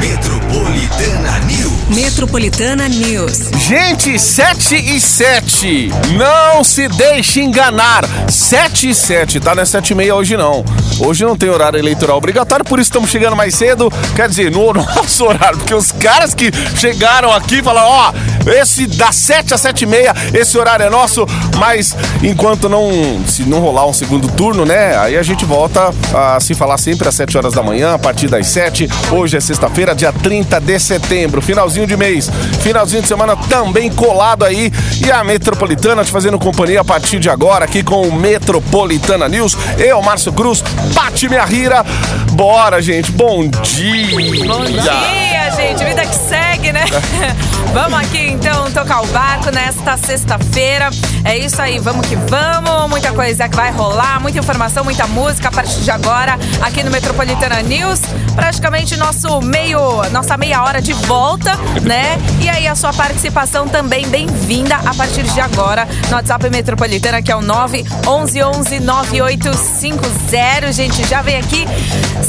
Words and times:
Metropolitana 0.00 1.38
News. 1.40 1.70
Metropolitana 1.90 2.88
News. 2.88 3.50
Gente, 3.68 4.18
7 4.18 4.74
e 4.74 4.98
7. 4.98 5.90
Não 6.16 6.64
se 6.64 6.88
deixe 6.88 7.42
enganar. 7.42 8.04
7 8.26 8.88
e 8.88 8.94
7. 8.94 9.40
Tá, 9.40 9.54
não 9.54 9.62
é 9.62 9.66
7 9.66 9.90
e 9.90 9.94
meia 9.94 10.14
hoje 10.14 10.38
não. 10.38 10.64
Hoje 11.00 11.24
não 11.24 11.36
tem 11.36 11.50
horário 11.50 11.78
eleitoral 11.78 12.16
obrigatório, 12.16 12.64
por 12.64 12.78
isso 12.78 12.88
estamos 12.88 13.10
chegando 13.10 13.36
mais 13.36 13.54
cedo. 13.54 13.90
Quer 14.16 14.28
dizer, 14.28 14.50
no 14.50 14.72
nosso 14.72 15.24
horário, 15.24 15.58
porque 15.58 15.74
os 15.74 15.92
caras 15.92 16.34
que 16.34 16.50
chegaram 16.76 17.32
aqui 17.32 17.62
falaram, 17.62 17.88
ó, 17.88 18.12
esse 18.46 18.86
das 18.86 19.16
7 19.16 19.54
às 19.54 19.60
7 19.60 19.82
e 19.82 19.86
meia, 19.86 20.14
esse 20.32 20.56
horário 20.58 20.84
é 20.84 20.90
nosso, 20.90 21.26
mas 21.58 21.96
enquanto 22.22 22.68
não, 22.68 23.20
se 23.26 23.42
não 23.42 23.60
rolar 23.60 23.86
um 23.86 23.92
segundo 23.92 24.28
turno, 24.28 24.64
né, 24.64 24.96
aí 24.96 25.16
a 25.16 25.22
gente 25.22 25.44
volta 25.44 25.90
a 26.14 26.38
se 26.40 26.54
falar 26.54 26.78
sempre 26.78 27.08
às 27.08 27.14
7 27.14 27.36
horas 27.36 27.54
da 27.54 27.62
manhã, 27.62 27.94
a 27.94 27.98
partir 27.98 28.28
das 28.28 28.46
7. 28.48 28.88
Hoje 29.10 29.36
é 29.36 29.40
sexta-feira, 29.40 29.89
dia 29.94 30.12
30 30.12 30.60
de 30.60 30.78
setembro, 30.78 31.40
finalzinho 31.40 31.86
de 31.86 31.96
mês, 31.96 32.30
finalzinho 32.62 33.02
de 33.02 33.08
semana 33.08 33.36
também 33.36 33.90
colado 33.90 34.44
aí. 34.44 34.72
E 35.04 35.10
a 35.10 35.22
Metropolitana 35.24 36.04
te 36.04 36.10
fazendo 36.10 36.38
companhia 36.38 36.80
a 36.80 36.84
partir 36.84 37.18
de 37.18 37.28
agora 37.28 37.64
aqui 37.64 37.82
com 37.82 38.02
o 38.02 38.12
Metropolitana 38.12 39.28
News. 39.28 39.56
Eu, 39.78 40.00
Márcio 40.02 40.32
Cruz, 40.32 40.62
Pati 40.94 41.28
Minha 41.28 41.44
Rira. 41.44 41.84
Bora, 42.32 42.80
gente, 42.80 43.10
bom 43.12 43.48
dia! 43.48 44.46
Bom 44.46 44.64
dia, 44.64 45.50
gente. 45.56 45.84
Vida 45.84 46.02
que 46.06 46.14
segue, 46.14 46.72
né? 46.72 46.84
vamos 47.72 47.98
aqui 48.00 48.30
então 48.30 48.70
tocar 48.70 49.02
o 49.02 49.06
barco 49.06 49.50
nesta 49.50 49.96
sexta-feira. 49.96 50.90
É 51.24 51.36
isso 51.36 51.60
aí, 51.60 51.78
vamos 51.78 52.06
que 52.06 52.16
vamos. 52.16 52.90
Muita 52.90 53.12
coisa 53.12 53.48
que 53.48 53.56
vai 53.56 53.70
rolar, 53.70 54.20
muita 54.20 54.38
informação, 54.38 54.84
muita 54.84 55.06
música 55.06 55.48
a 55.48 55.52
partir 55.52 55.80
de 55.80 55.90
agora 55.90 56.38
aqui 56.60 56.82
no 56.82 56.90
Metropolitana 56.90 57.62
News. 57.62 58.00
Praticamente 58.34 58.96
nosso 58.96 59.40
meio, 59.40 59.79
nossa 60.12 60.36
meia 60.36 60.62
hora 60.62 60.80
de 60.82 60.92
volta, 60.92 61.56
né? 61.82 62.18
E 62.40 62.48
aí 62.48 62.66
a 62.66 62.74
sua 62.74 62.92
participação 62.92 63.66
também 63.66 64.06
bem-vinda 64.08 64.76
a 64.76 64.94
partir 64.94 65.22
de 65.22 65.40
agora 65.40 65.88
no 66.08 66.16
WhatsApp 66.16 66.50
Metropolitana, 66.50 67.22
que 67.22 67.32
é 67.32 67.36
o 67.36 67.40
911 67.40 68.80
9850. 68.80 70.72
Gente, 70.72 71.06
já 71.06 71.22
vem 71.22 71.36
aqui. 71.36 71.66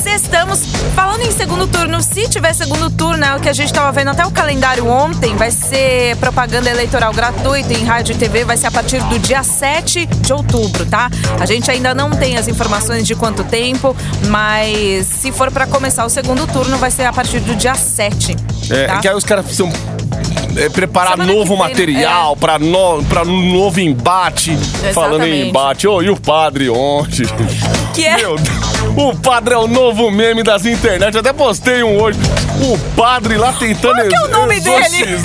Sextamos 0.01 0.65
falando 0.95 1.21
em 1.21 1.31
segundo 1.31 1.67
turno. 1.67 2.01
Se 2.01 2.27
tiver 2.29 2.53
segundo 2.53 2.89
turno, 2.89 3.23
é 3.23 3.35
o 3.35 3.39
que 3.39 3.49
a 3.49 3.53
gente 3.53 3.67
estava 3.67 3.91
vendo 3.91 4.09
até 4.09 4.25
o 4.25 4.31
calendário 4.31 4.87
ontem, 4.87 5.35
vai 5.35 5.51
ser 5.51 6.15
propaganda 6.17 6.69
eleitoral 6.69 7.13
gratuita 7.13 7.73
em 7.73 7.83
rádio 7.83 8.15
e 8.15 8.17
TV, 8.17 8.45
vai 8.45 8.57
ser 8.57 8.67
a 8.67 8.71
partir 8.71 9.01
do 9.03 9.19
dia 9.19 9.43
7 9.43 10.05
de 10.05 10.33
outubro, 10.33 10.85
tá? 10.85 11.09
A 11.39 11.45
gente 11.45 11.69
ainda 11.69 11.93
não 11.93 12.09
tem 12.09 12.37
as 12.37 12.47
informações 12.47 13.05
de 13.05 13.15
quanto 13.15 13.43
tempo, 13.43 13.95
mas 14.27 15.05
se 15.07 15.31
for 15.31 15.51
para 15.51 15.67
começar 15.67 16.05
o 16.05 16.09
segundo 16.09 16.47
turno, 16.47 16.77
vai 16.77 16.89
ser 16.89 17.03
a 17.03 17.13
partir 17.13 17.40
do 17.41 17.55
dia 17.55 17.75
7. 17.75 18.35
É, 18.69 18.87
tá? 18.87 18.99
que 18.99 19.07
aí 19.07 19.15
os 19.15 19.23
caras 19.23 19.45
precisam 19.45 19.71
é, 20.55 20.69
preparar 20.69 21.11
Semana 21.11 21.33
novo 21.33 21.49
vem, 21.49 21.57
material 21.57 22.33
é. 22.33 22.35
pra, 22.35 22.59
no, 22.59 23.03
pra 23.05 23.23
um 23.23 23.53
novo 23.53 23.79
embate. 23.79 24.55
Falando 24.93 25.25
em 25.25 25.49
embate, 25.49 25.87
ô, 25.87 26.01
e 26.01 26.09
o 26.09 26.19
padre 26.19 26.69
ontem? 26.69 27.25
Que 27.93 28.05
é? 28.05 28.17
Meu 28.17 28.35
Deus, 28.35 28.59
o 28.95 29.15
padre 29.15 29.53
é 29.53 29.57
o 29.57 29.67
novo 29.67 30.09
meme 30.11 30.43
das 30.43 30.65
internet. 30.65 31.13
Eu 31.13 31.21
até 31.21 31.33
postei 31.33 31.83
um 31.83 32.01
hoje. 32.01 32.19
O 32.61 32.77
padre 32.95 33.37
lá 33.37 33.53
tentando 33.53 33.95
Qual 33.95 34.07
que 34.07 34.15
é 34.15 34.19
o 34.19 34.27
nome 34.27 34.59
dele? 34.59 35.17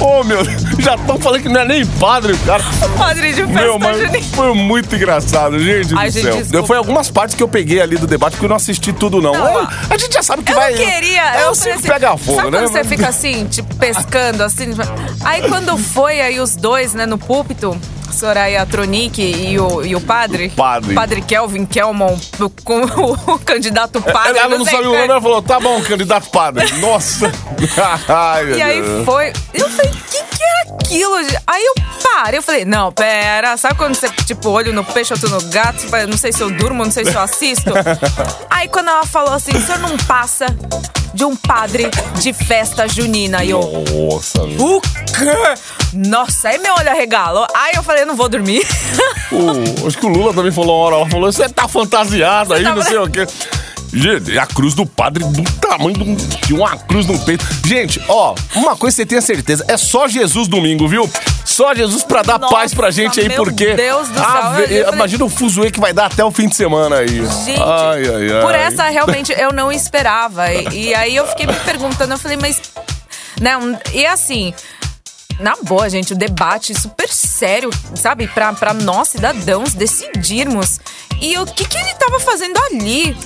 Ô, 0.00 0.22
meu, 0.24 0.44
já 0.78 0.94
estão 0.94 1.18
falando 1.18 1.42
que 1.42 1.48
não 1.48 1.60
é 1.60 1.64
nem 1.64 1.84
padre, 1.86 2.36
cara. 2.46 2.62
Padre 2.96 3.32
de 3.32 3.42
festa 3.44 3.60
Meu, 3.60 3.78
mas 3.78 3.96
junina. 3.98 4.22
foi 4.34 4.54
muito 4.54 4.94
engraçado, 4.94 5.58
gente 5.58 5.94
Ai, 5.96 6.08
do 6.08 6.12
gente, 6.12 6.22
céu. 6.24 6.36
desculpa. 6.36 6.66
Foi 6.66 6.76
algumas 6.76 7.10
partes 7.10 7.34
que 7.34 7.42
eu 7.42 7.48
peguei 7.48 7.80
ali 7.80 7.96
do 7.96 8.06
debate 8.06 8.32
porque 8.32 8.44
eu 8.46 8.50
não 8.50 8.56
assisti 8.56 8.92
tudo, 8.92 9.20
não. 9.20 9.32
Não, 9.32 9.46
É, 9.46 9.62
ó, 9.62 9.66
a 9.94 9.96
gente 9.98 10.12
já 10.12 10.22
sabe 10.22 10.42
que 10.42 10.52
Eu 10.52 10.56
vai. 10.56 10.70
não 10.74 10.78
queria. 10.78 11.34
É 11.36 11.44
eu 11.46 11.50
o 11.50 11.54
falei 11.54 11.72
circo 11.74 11.88
pega 11.88 12.16
fogo, 12.16 12.36
sabe 12.36 12.50
né? 12.50 12.58
quando 12.58 12.72
você 12.72 12.84
fica 12.84 13.08
assim, 13.08 13.46
tipo, 13.46 13.74
pescando, 13.76 14.42
assim? 14.42 14.70
Aí 15.24 15.48
quando 15.48 15.76
foi 15.78 16.20
aí 16.20 16.40
os 16.40 16.54
dois, 16.56 16.94
né, 16.94 17.06
no 17.06 17.18
púlpito, 17.18 17.76
Soraya 18.12 18.64
Tronic 18.66 19.20
e 19.22 19.58
o, 19.58 19.84
e 19.84 19.94
o 19.96 20.00
padre. 20.00 20.50
Padre. 20.50 20.94
Padre 20.94 21.22
Kelvin 21.22 21.66
Kelmon, 21.66 22.18
o, 22.38 22.50
com 22.64 22.80
o, 22.82 23.38
candidato 23.44 24.00
padre. 24.02 24.38
Ela 24.38 24.58
não 24.58 24.64
sei 24.64 24.74
sabia 24.76 24.90
o 24.90 24.92
nome, 24.94 25.08
ela 25.08 25.20
falou, 25.20 25.42
tá 25.42 25.60
bom, 25.60 25.80
candidato 25.82 26.30
padre. 26.30 26.70
Nossa. 26.78 27.30
Ai, 28.08 28.52
E 28.54 28.62
aí 28.62 28.82
Deus. 28.82 29.04
foi. 29.04 29.32
Eu 29.54 29.68
o 29.68 30.09
que, 30.40 30.88
que 30.88 31.02
era 31.02 31.10
aquilo? 31.10 31.40
Aí 31.46 31.64
eu 31.64 31.74
parei, 32.02 32.38
eu 32.38 32.42
falei, 32.42 32.64
não, 32.64 32.90
pera. 32.92 33.56
Sabe 33.56 33.74
quando 33.76 33.94
você, 33.94 34.08
tipo, 34.26 34.48
olho 34.50 34.72
no 34.72 34.84
peixe, 34.84 35.12
outro 35.12 35.28
no 35.28 35.40
gato? 35.50 35.84
Não 36.08 36.16
sei 36.16 36.32
se 36.32 36.40
eu 36.42 36.50
durmo, 36.50 36.84
não 36.84 36.90
sei 36.90 37.04
se 37.04 37.14
eu 37.14 37.20
assisto. 37.20 37.70
aí 38.50 38.68
quando 38.68 38.88
ela 38.88 39.04
falou 39.06 39.32
assim, 39.34 39.52
o 39.56 39.60
senhor 39.60 39.78
não 39.78 39.96
passa 39.98 40.46
de 41.12 41.24
um 41.24 41.34
padre 41.34 41.90
de 42.20 42.32
festa 42.32 42.86
junina. 42.88 43.42
E 43.44 43.50
eu, 43.50 43.60
Nossa, 43.60 44.42
o 44.42 44.80
quê? 44.80 45.60
Nossa, 45.92 46.48
aí 46.48 46.58
meu 46.58 46.72
olho 46.74 46.88
arregalou. 46.90 47.46
Aí 47.54 47.72
eu 47.74 47.82
falei, 47.82 48.02
eu 48.02 48.06
não 48.06 48.14
vou 48.16 48.28
dormir. 48.28 48.64
O- 49.32 49.86
acho 49.86 49.98
que 49.98 50.06
o 50.06 50.08
Lula 50.08 50.32
também 50.32 50.52
falou 50.52 50.76
uma 50.76 50.86
hora, 50.86 50.96
ela 50.96 51.08
falou, 51.10 51.32
você 51.32 51.48
tá 51.48 51.66
fantasiado 51.68 52.54
aí, 52.54 52.62
tá 52.62 52.74
não 52.74 52.82
sei 52.82 52.98
o 52.98 53.10
quê. 53.10 53.26
Gente, 53.92 54.38
a 54.38 54.46
cruz 54.46 54.74
do 54.74 54.86
padre 54.86 55.24
do 55.24 55.42
tamanho 55.60 55.92
de, 55.94 56.02
um- 56.02 56.14
de 56.14 56.54
uma 56.54 56.76
cruz 56.76 57.06
no 57.06 57.18
peito. 57.18 57.44
Gente, 57.66 58.00
ó, 58.08 58.34
uma 58.54 58.76
coisa 58.76 58.96
você 58.96 59.06
tenha 59.06 59.20
certeza, 59.20 59.64
é 59.68 59.76
só 59.76 60.06
Jesus 60.06 60.48
domingo, 60.48 60.86
viu? 60.86 61.10
Só 61.44 61.74
Jesus 61.74 62.04
pra 62.04 62.22
dar 62.22 62.38
Nossa, 62.38 62.54
paz 62.54 62.72
pra 62.74 62.90
gente 62.90 63.18
aí, 63.20 63.28
meu 63.28 63.38
porque... 63.44 63.74
Deus 63.74 64.08
do 64.08 64.14
céu, 64.14 64.92
Imagina 64.92 65.24
o 65.24 65.28
fuzuê 65.28 65.70
que 65.70 65.80
vai 65.80 65.92
dar 65.92 66.06
até 66.06 66.24
o 66.24 66.30
fim 66.30 66.48
de 66.48 66.54
semana 66.54 66.96
aí. 66.96 67.08
Gente, 67.44 67.60
ai, 67.60 68.02
ai, 68.08 68.32
ai. 68.36 68.40
por 68.42 68.54
essa 68.54 68.88
realmente 68.88 69.32
eu 69.32 69.52
não 69.52 69.72
esperava. 69.72 70.52
E, 70.52 70.88
e 70.88 70.94
aí 70.94 71.16
eu 71.16 71.26
fiquei 71.26 71.46
me 71.46 71.54
perguntando, 71.54 72.14
eu 72.14 72.18
falei, 72.18 72.36
mas. 72.40 72.60
Né, 73.40 73.52
e 73.92 74.06
assim. 74.06 74.54
Na 75.40 75.56
boa, 75.62 75.88
gente, 75.88 76.12
o 76.12 76.16
debate 76.16 76.78
super 76.78 77.08
sério, 77.08 77.70
sabe? 77.94 78.26
Pra, 78.28 78.52
pra 78.52 78.74
nós, 78.74 79.08
cidadãos, 79.08 79.72
decidirmos. 79.74 80.78
E 81.20 81.36
o 81.38 81.46
que, 81.46 81.64
que 81.66 81.76
ele 81.78 81.94
tava 81.94 82.20
fazendo 82.20 82.58
ali? 82.70 83.16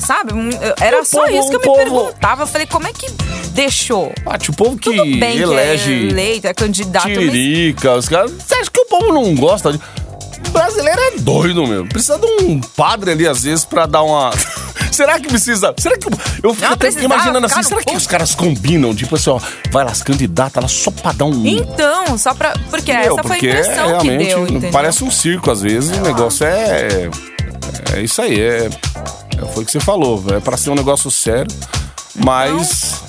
Sabe? 0.00 0.32
Era 0.80 1.00
O 1.00 1.04
só 1.04 1.24
povo- 1.26 1.38
isso 1.38 1.48
que 1.50 1.56
eu 1.56 1.60
me 1.60 1.64
povo- 1.66 1.76
perguntava. 1.78 2.42
Eu 2.42 2.46
falei, 2.46 2.66
como 2.66 2.86
é 2.86 2.92
que 2.92 3.06
deixou? 3.52 4.12
Ah, 4.26 4.38
tipo, 4.38 4.52
o 4.52 4.56
povo 4.66 4.78
que 4.78 4.90
Tudo 4.90 5.02
bem 5.18 5.38
elege... 5.38 5.84
que 5.84 6.06
é 6.06 6.10
eleito, 6.10 6.46
é 6.46 6.54
candidato, 6.54 7.08
mas 7.08 7.16
Tiririca, 7.18 7.94
os 7.94 8.08
caras. 8.08 8.30
Você 8.32 8.54
acha 8.54 8.70
que 8.70 8.80
o 8.80 8.86
povo 8.86 9.12
não 9.12 9.34
gosta 9.34 9.72
de. 9.72 9.78
O 10.46 10.50
brasileiro 10.50 11.00
é 11.00 11.10
doido, 11.18 11.66
meu. 11.66 11.86
Precisa 11.86 12.18
de 12.18 12.26
um 12.44 12.60
padre 12.60 13.10
ali, 13.12 13.26
às 13.26 13.42
vezes, 13.42 13.64
pra 13.64 13.84
dar 13.86 14.02
uma. 14.02 14.30
Será 14.92 15.18
que 15.20 15.28
precisa? 15.28 15.74
Será 15.76 15.96
que. 15.96 16.06
Eu 16.42 16.54
fico 16.54 16.72
até 16.72 16.88
imaginando 17.02 17.46
assim, 17.46 17.62
será 17.62 17.82
que 17.82 17.96
os 17.96 18.06
caras 18.06 18.34
combinam? 18.34 18.94
Tipo 18.94 19.16
assim, 19.16 19.30
ó, 19.30 19.40
vai 19.70 19.84
lá, 19.84 19.90
as 19.90 20.02
candidatas, 20.02 20.62
lá 20.62 20.68
só 20.68 20.90
pra 20.90 21.12
dar 21.12 21.24
um. 21.24 21.46
Então, 21.46 22.16
só 22.18 22.34
pra. 22.34 22.54
Porque 22.70 22.92
Meu, 22.92 23.02
essa 23.02 23.10
foi 23.10 23.20
a 23.20 23.24
porque 23.24 23.48
impressão 23.48 23.74
que 23.74 23.88
realmente 23.88 24.26
deu, 24.26 24.42
entendeu? 24.42 24.70
parece 24.70 25.04
um 25.04 25.10
circo, 25.10 25.50
às 25.50 25.62
vezes. 25.62 25.96
O 25.96 26.00
negócio 26.02 26.46
é. 26.46 27.10
É 27.94 28.00
isso 28.00 28.20
aí, 28.22 28.40
é. 28.40 28.66
é 28.66 29.46
foi 29.52 29.62
o 29.62 29.66
que 29.66 29.72
você 29.72 29.80
falou. 29.80 30.22
É 30.34 30.40
pra 30.40 30.56
ser 30.56 30.70
um 30.70 30.74
negócio 30.74 31.10
sério. 31.10 31.54
Mas. 32.14 33.07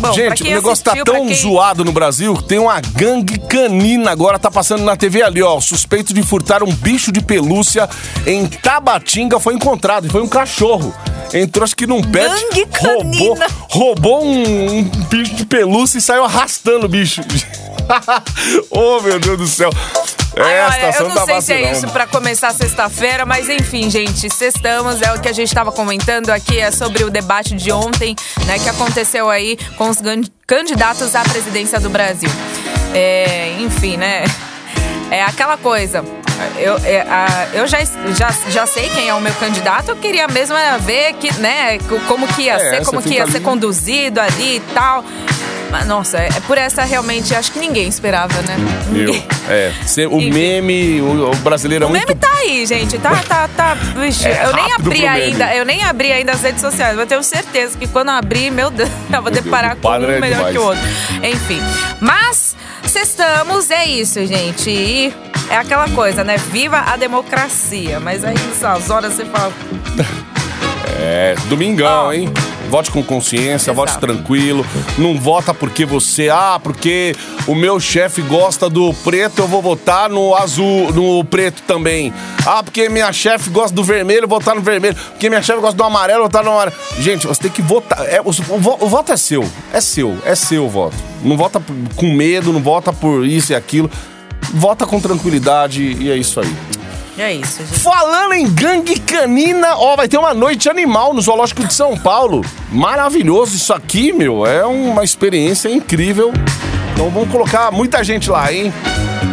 Bom, 0.00 0.12
Gente, 0.12 0.42
o 0.42 0.46
negócio 0.46 0.84
tá 0.84 0.90
assistiu, 0.92 1.04
pra 1.04 1.14
tão 1.14 1.26
quem- 1.26 1.36
zoado 1.36 1.84
no 1.84 1.92
Brasil 1.92 2.34
que 2.34 2.44
tem 2.44 2.58
uma 2.58 2.80
gangue 2.80 3.38
canina 3.38 4.10
agora, 4.10 4.38
tá 4.38 4.50
passando 4.50 4.82
na 4.84 4.96
TV 4.96 5.22
ali, 5.22 5.42
ó. 5.42 5.60
Suspeito 5.60 6.12
de 6.12 6.22
furtar 6.22 6.62
um 6.62 6.70
bicho 6.72 7.10
de 7.12 7.20
pelúcia 7.20 7.88
em 8.26 8.46
Tabatinga 8.46 9.38
foi 9.40 9.54
encontrado. 9.54 10.06
E 10.06 10.10
foi 10.10 10.22
um 10.22 10.28
cachorro. 10.28 10.94
Entrou, 11.32 11.64
acho 11.64 11.74
que 11.74 11.86
num 11.86 12.02
pet. 12.02 12.28
Gangue 12.28 12.66
roubou, 12.78 13.34
canina. 13.34 13.46
roubou 13.70 14.24
um, 14.24 14.78
um 14.78 14.82
bicho 15.08 15.34
de 15.34 15.46
pelúcia 15.46 15.98
e 15.98 16.00
saiu 16.00 16.24
arrastando 16.24 16.86
o 16.86 16.88
bicho. 16.88 17.22
oh, 18.70 19.00
meu 19.00 19.18
Deus 19.18 19.38
do 19.38 19.46
céu. 19.46 19.70
É, 20.36 20.42
Ai, 20.42 20.84
olha, 20.86 20.96
eu 20.96 21.08
não 21.08 21.14
tá 21.14 21.24
sei 21.26 21.40
se 21.40 21.52
é 21.52 21.70
isso 21.72 21.88
pra 21.88 22.06
começar 22.06 22.52
sexta-feira, 22.52 23.24
mas 23.24 23.48
enfim, 23.48 23.88
gente, 23.88 24.28
sextamos, 24.28 25.00
é 25.00 25.12
o 25.12 25.20
que 25.20 25.28
a 25.28 25.32
gente 25.32 25.54
tava 25.54 25.70
comentando 25.70 26.30
aqui, 26.30 26.58
é 26.58 26.70
sobre 26.72 27.04
o 27.04 27.10
debate 27.10 27.54
de 27.54 27.70
ontem, 27.70 28.16
né, 28.46 28.58
que 28.58 28.68
aconteceu 28.68 29.30
aí 29.30 29.56
com 29.78 29.88
os 29.88 29.98
candidatos 30.46 31.14
à 31.14 31.22
presidência 31.22 31.78
do 31.78 31.88
Brasil. 31.88 32.28
É, 32.92 33.54
enfim, 33.60 33.96
né, 33.96 34.24
é 35.10 35.22
aquela 35.22 35.56
coisa. 35.56 36.04
Eu, 36.58 36.76
é, 36.78 37.06
eu 37.52 37.64
já, 37.68 37.78
já, 38.16 38.28
já 38.50 38.66
sei 38.66 38.88
quem 38.88 39.08
é 39.08 39.14
o 39.14 39.20
meu 39.20 39.32
candidato, 39.34 39.90
eu 39.90 39.96
queria 39.96 40.26
mesmo 40.26 40.56
era 40.56 40.76
ver 40.78 41.12
que, 41.14 41.32
né, 41.34 41.78
co- 41.88 42.00
como 42.08 42.26
que 42.26 42.42
ia 42.42 42.54
É, 42.54 42.58
ser, 42.58 42.84
como 42.84 43.00
que 43.00 43.14
ia 43.14 43.22
ali- 43.22 43.30
ser 43.32 43.40
conduzido 43.40 44.20
ali 44.20 44.56
e 44.56 44.60
tal. 44.74 45.04
Mas, 45.74 45.86
nossa, 45.86 46.18
é, 46.18 46.28
por 46.46 46.56
essa 46.56 46.84
realmente 46.84 47.34
acho 47.34 47.50
que 47.50 47.58
ninguém 47.58 47.88
esperava, 47.88 48.32
né? 48.42 48.56
Ninguém. 48.90 49.26
é, 49.48 49.72
cê- 49.84 50.06
o 50.06 50.20
meme, 50.20 51.00
o, 51.00 51.32
o 51.32 51.36
brasileiro 51.36 51.84
é 51.84 51.86
O 51.88 51.90
muito 51.90 52.06
meme 52.06 52.20
tá 52.20 52.28
aí, 52.32 52.64
gente. 52.64 52.96
Tá, 52.98 53.10
tá, 53.26 53.48
tá. 53.48 53.74
Vixe, 53.74 54.28
É 54.28 54.44
eu 54.46 54.52
nem 54.54 54.72
abri 54.72 55.00
meme. 55.00 55.08
ainda. 55.08 55.52
Eu 55.56 55.64
nem 55.64 55.82
abri 55.82 56.12
ainda 56.12 56.30
as 56.30 56.42
redes 56.42 56.60
sociais. 56.60 56.96
Eu 56.96 57.06
tenho 57.08 57.24
certeza 57.24 57.76
que 57.76 57.88
quando 57.88 58.10
eu 58.10 58.14
abrir, 58.14 58.52
meu 58.52 58.70
Deus, 58.70 58.88
eu 59.12 59.20
vou 59.20 59.32
deparar 59.32 59.72
o 59.72 59.80
com 59.80 59.88
um 59.88 59.94
é 60.10 60.20
melhor 60.20 60.36
demais. 60.36 60.52
que 60.52 60.58
o 60.58 60.62
outro. 60.62 60.82
Enfim. 61.24 61.60
Mas, 62.00 62.54
sextamos, 62.84 63.68
é 63.70 63.84
isso, 63.84 64.24
gente. 64.26 64.70
E 64.70 65.12
é 65.50 65.56
aquela 65.56 65.88
coisa, 65.88 66.22
né? 66.22 66.36
Viva 66.36 66.84
a 66.86 66.96
democracia. 66.96 67.98
Mas 67.98 68.22
aí, 68.24 68.36
essas 68.52 68.90
horas 68.90 69.12
você 69.14 69.24
fala. 69.24 69.52
É, 71.06 71.34
domingão, 71.48 72.06
Ó. 72.06 72.12
hein? 72.12 72.32
Vote 72.70 72.90
com 72.90 73.02
consciência, 73.02 73.70
Exato. 73.70 73.74
vote 73.74 73.98
tranquilo. 73.98 74.66
Não 74.98 75.18
vota 75.18 75.54
porque 75.54 75.84
você, 75.84 76.28
ah, 76.28 76.60
porque 76.62 77.14
o 77.46 77.54
meu 77.54 77.78
chefe 77.78 78.22
gosta 78.22 78.68
do 78.68 78.92
preto, 78.94 79.40
eu 79.42 79.48
vou 79.48 79.62
votar 79.62 80.10
no 80.10 80.34
azul, 80.34 80.92
no 80.92 81.24
preto 81.24 81.62
também. 81.62 82.12
Ah, 82.46 82.62
porque 82.62 82.88
minha 82.88 83.12
chefe 83.12 83.50
gosta 83.50 83.74
do 83.74 83.82
vermelho, 83.84 84.24
eu 84.24 84.28
vou 84.28 84.38
votar 84.38 84.54
no 84.54 84.60
vermelho. 84.62 84.94
Porque 84.94 85.28
minha 85.28 85.42
chefe 85.42 85.60
gosta 85.60 85.76
do 85.76 85.84
amarelo, 85.84 86.18
eu 86.18 86.22
vou 86.22 86.30
votar 86.30 86.44
no 86.44 86.50
amarelo. 86.50 86.76
Gente, 86.98 87.26
você 87.26 87.42
tem 87.42 87.50
que 87.50 87.62
votar. 87.62 88.04
É, 88.08 88.20
o, 88.20 88.30
o 88.30 88.84
o 88.84 88.88
voto 88.88 89.12
é 89.12 89.16
seu. 89.16 89.48
É 89.72 89.80
seu. 89.80 90.18
É 90.24 90.34
seu 90.34 90.66
o 90.66 90.68
voto. 90.68 90.96
Não 91.22 91.36
vota 91.36 91.62
com 91.96 92.12
medo, 92.12 92.52
não 92.52 92.60
vota 92.60 92.92
por 92.92 93.26
isso 93.26 93.52
e 93.52 93.54
aquilo. 93.54 93.90
Vota 94.52 94.86
com 94.86 95.00
tranquilidade 95.00 95.82
e 95.82 96.10
é 96.10 96.16
isso 96.16 96.38
aí. 96.40 96.54
E 97.16 97.22
é 97.22 97.32
isso, 97.32 97.64
gente. 97.64 97.80
Falando 97.80 98.34
em 98.34 98.48
gangue 98.48 98.98
canina, 98.98 99.76
ó, 99.76 99.94
vai 99.96 100.08
ter 100.08 100.18
uma 100.18 100.34
noite 100.34 100.68
animal 100.68 101.14
no 101.14 101.22
Zoológico 101.22 101.64
de 101.64 101.72
São 101.72 101.96
Paulo. 101.96 102.44
Maravilhoso 102.72 103.54
isso 103.54 103.72
aqui, 103.72 104.12
meu. 104.12 104.44
É 104.46 104.64
uma 104.64 105.04
experiência 105.04 105.68
incrível. 105.68 106.32
Então 106.92 107.10
vamos 107.10 107.30
colocar 107.30 107.70
muita 107.70 108.02
gente 108.02 108.30
lá, 108.30 108.52
hein? 108.52 108.72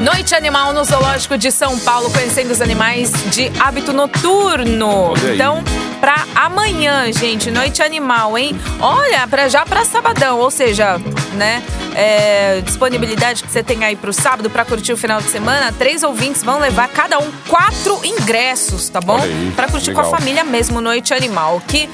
Noite 0.02 0.34
Animal 0.34 0.74
no 0.74 0.84
Zoológico 0.84 1.38
de 1.38 1.52
São 1.52 1.78
Paulo, 1.80 2.10
conhecendo 2.12 2.50
os 2.50 2.60
animais 2.60 3.12
de 3.30 3.52
hábito 3.60 3.94
noturno. 3.94 5.14
Então, 5.32 5.64
pra 6.02 6.26
amanhã, 6.36 7.10
gente, 7.14 7.50
Noite 7.50 7.82
Animal, 7.82 8.38
hein? 8.38 8.60
Olha, 8.82 9.26
pra, 9.28 9.48
já 9.48 9.66
pra 9.66 9.86
sabadão, 9.86 10.40
ou 10.40 10.52
seja, 10.52 10.98
né? 11.34 11.64
é, 11.96 12.62
disponibilidade 12.62 13.44
que 13.44 13.52
você 13.52 13.64
tem 13.64 13.84
aí 13.84 13.96
pro 13.96 14.14
sábado 14.14 14.50
pra 14.50 14.66
curtir 14.66 14.94
o 14.94 14.98
final 14.98 15.22
de 15.22 15.30
semana, 15.30 15.72
três 15.72 16.04
ouvintes 16.04 16.44
vão 16.44 16.60
levar 16.60 16.88
cada 16.90 17.20
um 17.20 17.32
quatro 17.48 18.00
ingressos, 18.04 18.90
tá 18.90 19.00
bom? 19.00 19.20
Pra 19.56 19.68
curtir 19.68 19.94
com 19.94 20.02
legal. 20.02 20.14
a 20.14 20.18
família 20.18 20.44
mesmo 20.44 20.82
Noite 20.82 21.14
Animal, 21.14 21.62
que 21.68 21.90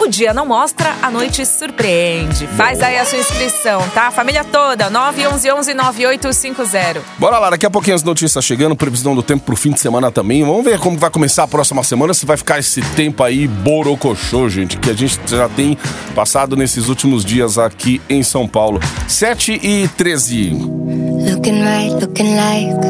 o 0.00 0.08
dia 0.08 0.32
não 0.32 0.46
mostra, 0.46 0.94
a 1.02 1.10
noite 1.10 1.44
surpreende. 1.44 2.46
Faz 2.46 2.80
aí 2.80 2.98
a 2.98 3.04
sua 3.04 3.18
inscrição, 3.18 3.86
tá? 3.90 4.10
Família 4.10 4.42
toda, 4.42 4.88
911 4.88 5.74
9850. 5.74 7.02
Bora 7.18 7.38
lá, 7.38 7.50
daqui 7.50 7.66
a 7.66 7.70
pouquinho 7.70 7.96
as 7.96 8.02
notícias 8.02 8.44
chegando, 8.44 8.74
previsão 8.74 9.14
do 9.14 9.22
tempo 9.22 9.44
pro 9.44 9.56
fim 9.56 9.70
de 9.72 9.80
semana 9.80 10.10
também. 10.10 10.42
Vamos 10.42 10.64
ver 10.64 10.78
como 10.78 10.98
vai 10.98 11.10
começar 11.10 11.44
a 11.44 11.48
próxima 11.48 11.82
semana, 11.82 12.14
se 12.14 12.24
vai 12.24 12.36
ficar 12.36 12.58
esse 12.58 12.80
tempo 12.94 13.22
aí 13.22 13.46
borocochô, 13.46 14.48
gente, 14.48 14.78
que 14.78 14.90
a 14.90 14.94
gente 14.94 15.18
já 15.26 15.48
tem 15.48 15.76
passado 16.14 16.56
nesses 16.56 16.88
últimos 16.88 17.24
dias 17.24 17.58
aqui 17.58 18.00
em 18.08 18.22
São 18.22 18.48
Paulo. 18.48 18.80
7 19.06 19.60
e 19.62 19.88
13. 19.96 20.50
Looking 20.50 21.62
right, 21.62 21.94
looking 22.00 22.34
like 22.36 22.80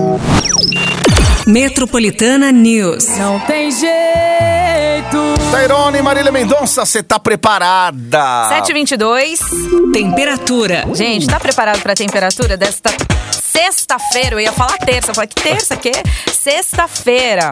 Metropolitana 1.46 2.52
News. 2.52 3.08
Não 3.18 3.40
tem 3.40 3.70
jeito. 3.72 4.29
Tairone 5.50 5.98
e 5.98 6.02
Marília 6.02 6.30
Mendonça, 6.30 6.84
você 6.84 7.02
tá 7.02 7.18
preparada? 7.18 8.48
722. 8.48 9.40
Temperatura. 9.92 10.84
Gente, 10.94 11.26
tá 11.26 11.40
preparado 11.40 11.80
pra 11.82 11.94
temperatura 11.94 12.56
desta 12.56 12.90
sexta-feira? 13.32 14.36
Eu 14.36 14.40
ia 14.40 14.52
falar 14.52 14.78
terça, 14.78 15.10
eu 15.10 15.14
falei 15.14 15.28
que 15.28 15.42
terça, 15.42 15.76
que? 15.76 15.90
Sexta-feira. 16.32 17.50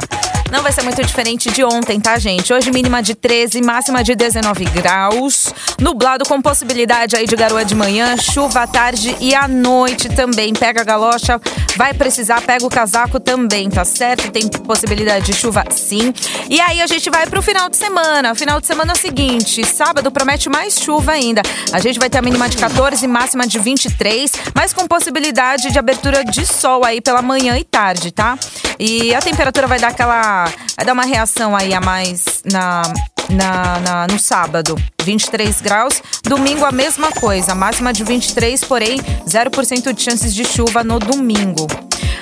Não 0.50 0.62
vai 0.62 0.72
ser 0.72 0.82
muito 0.82 1.02
diferente 1.02 1.50
de 1.50 1.62
ontem, 1.62 2.00
tá, 2.00 2.18
gente? 2.18 2.52
Hoje 2.54 2.70
mínima 2.70 3.02
de 3.02 3.14
13, 3.14 3.60
máxima 3.60 4.02
de 4.02 4.14
19 4.14 4.64
graus. 4.66 5.52
Nublado 5.78 6.24
com 6.26 6.40
possibilidade 6.40 7.16
aí 7.16 7.26
de 7.26 7.36
garoa 7.36 7.64
de 7.64 7.74
manhã, 7.74 8.16
chuva 8.16 8.62
à 8.62 8.66
tarde 8.66 9.14
e 9.20 9.34
à 9.34 9.46
noite 9.46 10.08
também. 10.08 10.54
Pega 10.54 10.80
a 10.80 10.84
galocha, 10.84 11.38
vai 11.76 11.92
precisar, 11.92 12.40
pega 12.40 12.64
o 12.64 12.70
casaco 12.70 13.20
também, 13.20 13.68
tá 13.68 13.84
certo? 13.84 14.30
Tem 14.30 14.48
possibilidade 14.48 15.26
de 15.26 15.34
chuva 15.34 15.64
sim. 15.70 16.14
E 16.48 16.60
aí 16.60 16.80
a 16.80 16.86
gente 16.86 17.10
vai 17.10 17.26
pro 17.26 17.42
final 17.42 17.68
de 17.68 17.76
semana. 17.76 18.34
Final 18.34 18.58
de 18.58 18.66
semana 18.66 18.92
é 18.92 18.94
seguinte, 18.94 19.66
sábado 19.66 20.10
promete 20.10 20.48
mais 20.48 20.78
chuva 20.78 21.12
ainda. 21.12 21.42
A 21.72 21.80
gente 21.80 21.98
vai 21.98 22.08
ter 22.08 22.18
a 22.18 22.22
mínima 22.22 22.48
de 22.48 22.56
14, 22.56 23.06
máxima 23.06 23.46
de 23.46 23.58
23, 23.58 24.32
mas 24.54 24.72
com 24.72 24.86
possibilidade 24.86 25.70
de 25.70 25.78
abertura 25.78 26.24
de 26.24 26.46
sol 26.46 26.84
aí 26.86 27.02
pela 27.02 27.20
manhã 27.20 27.58
e 27.58 27.64
tarde, 27.64 28.10
tá? 28.10 28.38
E 28.78 29.14
a 29.14 29.20
temperatura 29.20 29.66
vai 29.66 29.78
dar 29.78 29.88
aquela. 29.88 30.37
Vai 30.76 30.84
dar 30.86 30.92
uma 30.92 31.04
reação 31.04 31.56
aí 31.56 31.72
a 31.74 31.80
mais 31.80 32.24
na, 32.44 32.82
na, 33.30 33.78
na- 33.80 34.06
no 34.06 34.18
sábado. 34.18 34.76
23 35.02 35.60
graus. 35.60 36.02
Domingo 36.24 36.64
a 36.64 36.72
mesma 36.72 37.10
coisa. 37.12 37.54
Máxima 37.54 37.92
de 37.92 38.04
23, 38.04 38.62
porém 38.64 38.98
0% 39.26 39.92
de 39.92 40.02
chances 40.02 40.34
de 40.34 40.44
chuva 40.44 40.84
no 40.84 40.98
domingo. 40.98 41.66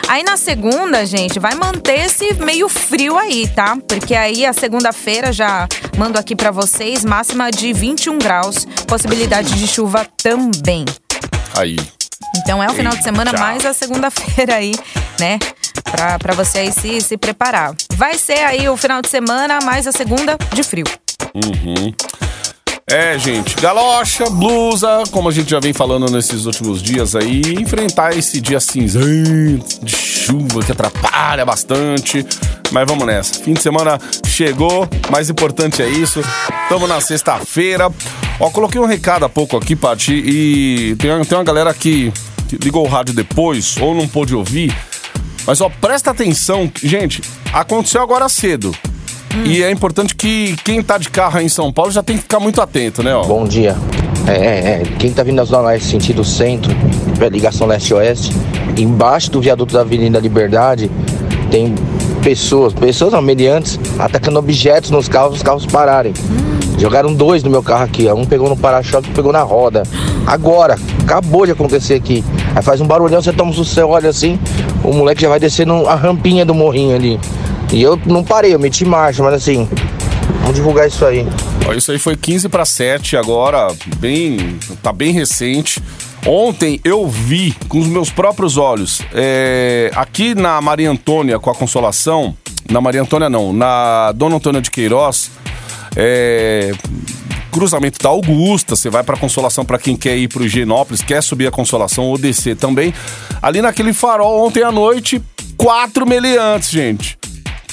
Aí 0.08 0.22
na 0.22 0.36
segunda, 0.36 1.04
gente, 1.04 1.40
vai 1.40 1.54
manter 1.56 2.06
esse 2.06 2.32
meio 2.34 2.68
frio 2.68 3.18
aí, 3.18 3.48
tá? 3.48 3.76
Porque 3.88 4.14
aí 4.14 4.46
a 4.46 4.52
segunda-feira 4.52 5.32
já 5.32 5.66
mando 5.98 6.16
aqui 6.16 6.36
pra 6.36 6.52
vocês, 6.52 7.04
máxima 7.04 7.50
de 7.50 7.72
21 7.72 8.16
graus, 8.18 8.66
possibilidade 8.86 9.54
de 9.54 9.66
chuva 9.66 10.06
também. 10.22 10.84
Aí. 11.56 11.76
Então 12.36 12.62
é 12.62 12.66
o 12.70 12.74
final 12.74 12.94
de 12.94 13.02
semana 13.02 13.32
mais 13.40 13.66
a 13.66 13.72
segunda-feira 13.74 14.54
aí, 14.56 14.74
né? 15.18 15.38
Pra 16.18 16.34
você 16.34 16.58
aí 16.58 16.72
se, 16.72 17.00
se 17.00 17.16
preparar. 17.16 17.74
Vai 17.94 18.18
ser 18.18 18.38
aí 18.40 18.68
o 18.68 18.76
final 18.76 19.00
de 19.02 19.08
semana 19.08 19.58
mais 19.64 19.86
a 19.86 19.92
segunda 19.92 20.36
de 20.52 20.62
frio. 20.62 20.84
É, 22.88 23.18
gente, 23.18 23.56
galocha, 23.56 24.30
blusa, 24.30 25.02
como 25.10 25.28
a 25.28 25.32
gente 25.32 25.50
já 25.50 25.58
vem 25.58 25.72
falando 25.72 26.08
nesses 26.08 26.46
últimos 26.46 26.80
dias 26.80 27.16
aí, 27.16 27.42
enfrentar 27.60 28.16
esse 28.16 28.40
dia 28.40 28.60
cinzento 28.60 29.84
de 29.84 29.96
chuva 29.96 30.62
que 30.62 30.70
atrapalha 30.70 31.44
bastante. 31.44 32.24
Mas 32.70 32.86
vamos 32.86 33.04
nessa. 33.04 33.42
Fim 33.42 33.54
de 33.54 33.60
semana 33.60 33.98
chegou, 34.24 34.88
mais 35.10 35.28
importante 35.28 35.82
é 35.82 35.88
isso. 35.88 36.20
Tamo 36.68 36.86
na 36.86 37.00
sexta-feira. 37.00 37.90
Ó, 38.38 38.50
coloquei 38.50 38.80
um 38.80 38.86
recado 38.86 39.24
há 39.24 39.28
pouco 39.28 39.56
aqui, 39.56 39.74
Paty, 39.74 40.12
e 40.14 40.96
tem, 40.96 41.24
tem 41.24 41.38
uma 41.38 41.44
galera 41.44 41.74
que 41.74 42.12
ligou 42.62 42.84
o 42.84 42.88
rádio 42.88 43.14
depois 43.14 43.76
ou 43.80 43.96
não 43.96 44.06
pôde 44.06 44.32
ouvir. 44.32 44.72
Mas 45.46 45.60
ó, 45.60 45.70
presta 45.80 46.10
atenção, 46.10 46.70
gente, 46.82 47.22
aconteceu 47.52 48.02
agora 48.02 48.28
cedo. 48.28 48.74
E 49.44 49.62
é 49.62 49.70
importante 49.70 50.14
que 50.14 50.56
quem 50.64 50.82
tá 50.82 50.96
de 50.96 51.10
carro 51.10 51.38
aí 51.38 51.44
em 51.44 51.48
São 51.48 51.72
Paulo 51.72 51.92
já 51.92 52.02
tem 52.02 52.16
que 52.16 52.22
ficar 52.22 52.40
muito 52.40 52.60
atento, 52.60 53.02
né? 53.02 53.14
Ó. 53.14 53.22
Bom 53.24 53.44
dia. 53.46 53.76
É, 54.26 54.32
é, 54.32 54.82
é. 54.82 54.82
Quem 54.98 55.12
tá 55.12 55.22
vindo 55.22 55.36
da 55.36 55.44
Zona 55.44 55.68
Leste 55.68 55.88
sentido 55.88 56.24
centro, 56.24 56.74
pra 57.16 57.28
ligação 57.28 57.66
leste-oeste, 57.66 58.32
embaixo 58.76 59.30
do 59.30 59.40
viaduto 59.40 59.74
da 59.74 59.82
Avenida 59.82 60.18
Liberdade, 60.18 60.90
tem 61.50 61.74
pessoas, 62.22 62.72
pessoas 62.72 63.12
não, 63.12 63.22
atacando 63.98 64.38
objetos 64.38 64.90
nos 64.90 65.08
carros, 65.08 65.36
os 65.36 65.42
carros 65.42 65.66
pararem. 65.66 66.12
Jogaram 66.78 67.14
dois 67.14 67.42
no 67.42 67.50
meu 67.50 67.62
carro 67.62 67.84
aqui, 67.84 68.06
ó. 68.08 68.14
um 68.14 68.24
pegou 68.24 68.48
no 68.48 68.56
para-choque, 68.56 69.10
pegou 69.10 69.32
na 69.32 69.42
roda. 69.42 69.82
Agora, 70.26 70.76
acabou 71.02 71.46
de 71.46 71.52
acontecer 71.52 71.94
aqui. 71.94 72.24
Aí 72.54 72.62
faz 72.62 72.80
um 72.80 72.86
barulhão, 72.86 73.22
você 73.22 73.32
toma 73.32 73.50
um 73.50 73.54
você 73.54 73.82
olha 73.82 74.10
assim, 74.10 74.38
o 74.86 74.92
moleque 74.92 75.22
já 75.22 75.28
vai 75.28 75.40
descendo 75.40 75.86
a 75.88 75.94
rampinha 75.94 76.44
do 76.44 76.54
morrinho 76.54 76.94
ali. 76.94 77.20
E 77.72 77.82
eu 77.82 77.98
não 78.06 78.22
parei, 78.22 78.54
eu 78.54 78.58
meti 78.58 78.84
marcha, 78.84 79.22
mas 79.22 79.34
assim, 79.34 79.68
vamos 80.40 80.54
divulgar 80.54 80.86
isso 80.86 81.04
aí. 81.04 81.26
Isso 81.76 81.90
aí 81.90 81.98
foi 81.98 82.16
15 82.16 82.48
para 82.48 82.64
7 82.64 83.16
agora, 83.16 83.68
bem, 83.96 84.56
tá 84.82 84.92
bem 84.92 85.12
recente. 85.12 85.82
Ontem 86.24 86.80
eu 86.84 87.06
vi 87.08 87.54
com 87.68 87.78
os 87.78 87.86
meus 87.86 88.10
próprios 88.10 88.56
olhos, 88.56 89.00
é, 89.12 89.90
aqui 89.94 90.34
na 90.34 90.60
Maria 90.60 90.90
Antônia 90.90 91.38
com 91.38 91.50
a 91.50 91.54
Consolação, 91.54 92.36
na 92.70 92.80
Maria 92.80 93.02
Antônia 93.02 93.28
não, 93.28 93.52
na 93.52 94.12
Dona 94.12 94.36
Antônia 94.36 94.60
de 94.60 94.70
Queiroz, 94.70 95.30
é, 95.96 96.72
cruzamento 97.56 97.98
da 97.98 98.08
Augusta, 98.08 98.76
você 98.76 98.90
vai 98.90 99.02
pra 99.02 99.16
Consolação 99.16 99.64
para 99.64 99.78
quem 99.78 99.96
quer 99.96 100.16
ir 100.16 100.28
pro 100.28 100.44
Higienópolis, 100.44 101.02
quer 101.02 101.22
subir 101.22 101.46
a 101.46 101.50
Consolação 101.50 102.04
ou 102.04 102.18
descer 102.18 102.56
também. 102.56 102.92
Ali 103.40 103.62
naquele 103.62 103.92
farol 103.92 104.46
ontem 104.46 104.62
à 104.62 104.70
noite, 104.70 105.22
quatro 105.56 106.06
meliantes, 106.06 106.70
gente 106.70 107.18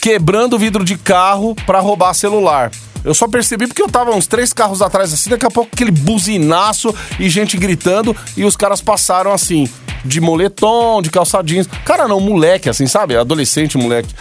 quebrando 0.04 0.58
o 0.58 0.60
vidro 0.60 0.84
de 0.84 0.98
carro 0.98 1.56
pra 1.66 1.80
roubar 1.80 2.14
celular. 2.14 2.70
Eu 3.06 3.14
só 3.14 3.26
percebi 3.26 3.68
porque 3.68 3.82
eu 3.82 3.88
tava 3.88 4.12
uns 4.12 4.28
três 4.28 4.52
carros 4.52 4.82
atrás 4.82 5.14
assim, 5.14 5.30
daqui 5.30 5.46
a 5.46 5.50
pouco 5.50 5.70
aquele 5.72 5.92
buzinaço 5.92 6.94
e 7.18 7.30
gente 7.30 7.56
gritando 7.56 8.14
e 8.36 8.44
os 8.44 8.58
caras 8.58 8.82
passaram 8.82 9.32
assim, 9.32 9.66
de 10.04 10.20
moletom, 10.20 11.02
de 11.02 11.10
calça 11.10 11.42
jeans. 11.42 11.68
Cara, 11.86 12.06
não, 12.06 12.20
moleque, 12.20 12.70
assim, 12.70 12.86
sabe? 12.86 13.16
Adolescente, 13.16 13.78
moleque. 13.78 14.14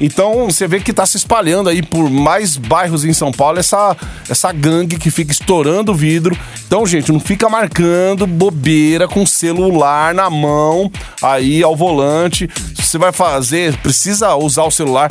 Então 0.00 0.46
você 0.46 0.66
vê 0.66 0.80
que 0.80 0.92
tá 0.92 1.04
se 1.04 1.16
espalhando 1.16 1.68
aí 1.68 1.82
por 1.82 2.08
mais 2.08 2.56
bairros 2.56 3.04
em 3.04 3.12
São 3.12 3.30
Paulo 3.30 3.58
essa, 3.58 3.96
essa 4.28 4.50
gangue 4.50 4.98
que 4.98 5.10
fica 5.10 5.32
estourando 5.32 5.92
o 5.92 5.94
vidro. 5.94 6.36
Então, 6.66 6.86
gente, 6.86 7.12
não 7.12 7.20
fica 7.20 7.48
marcando 7.48 8.26
bobeira 8.26 9.06
com 9.06 9.26
celular 9.26 10.14
na 10.14 10.30
mão 10.30 10.90
aí 11.20 11.62
ao 11.62 11.76
volante. 11.76 12.48
Se 12.76 12.82
você 12.82 12.98
vai 12.98 13.12
fazer, 13.12 13.76
precisa 13.78 14.34
usar 14.36 14.64
o 14.64 14.70
celular. 14.70 15.10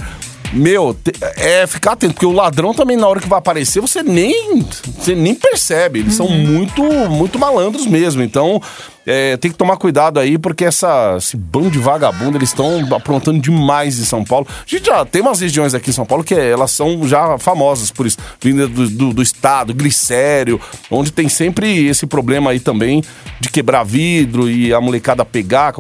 Meu, 0.51 0.97
é 1.37 1.67
ficar 1.67 1.93
atento, 1.93 2.13
porque 2.13 2.25
o 2.25 2.31
ladrão 2.31 2.73
também, 2.73 2.97
na 2.97 3.07
hora 3.07 3.19
que 3.19 3.29
vai 3.29 3.39
aparecer, 3.39 3.79
você 3.79 4.01
nem, 4.01 4.65
você 4.97 5.13
nem 5.15 5.35
percebe. 5.35 5.99
Eles 5.99 6.15
são 6.15 6.27
muito, 6.27 6.83
muito 7.09 7.37
malandros 7.37 7.85
mesmo. 7.85 8.23
Então, 8.23 8.61
é, 9.05 9.37
tem 9.37 9.49
que 9.51 9.57
tomar 9.57 9.77
cuidado 9.77 10.19
aí, 10.19 10.37
porque 10.37 10.65
essa, 10.65 11.15
esse 11.17 11.37
bando 11.37 11.71
de 11.71 11.79
vagabundo, 11.79 12.37
eles 12.37 12.49
estão 12.49 12.87
aprontando 12.93 13.39
demais 13.39 13.99
em 13.99 14.05
São 14.05 14.23
Paulo. 14.23 14.47
A 14.49 14.69
gente 14.69 14.85
já 14.85 15.05
tem 15.05 15.21
umas 15.21 15.39
regiões 15.39 15.73
aqui 15.73 15.89
em 15.89 15.93
São 15.93 16.05
Paulo 16.05 16.23
que 16.23 16.35
é, 16.35 16.51
elas 16.51 16.71
são 16.71 17.07
já 17.07 17.37
famosas 17.37 17.91
por 17.91 18.05
isso. 18.05 18.17
Vinda 18.41 18.67
do, 18.67 18.89
do, 18.89 19.13
do 19.13 19.21
estado, 19.21 19.73
Glicério, 19.73 20.59
onde 20.91 21.11
tem 21.11 21.29
sempre 21.29 21.87
esse 21.87 22.05
problema 22.05 22.51
aí 22.51 22.59
também 22.59 23.03
de 23.39 23.49
quebrar 23.49 23.83
vidro 23.83 24.49
e 24.49 24.73
a 24.73 24.81
molecada 24.81 25.23
pegar. 25.23 25.73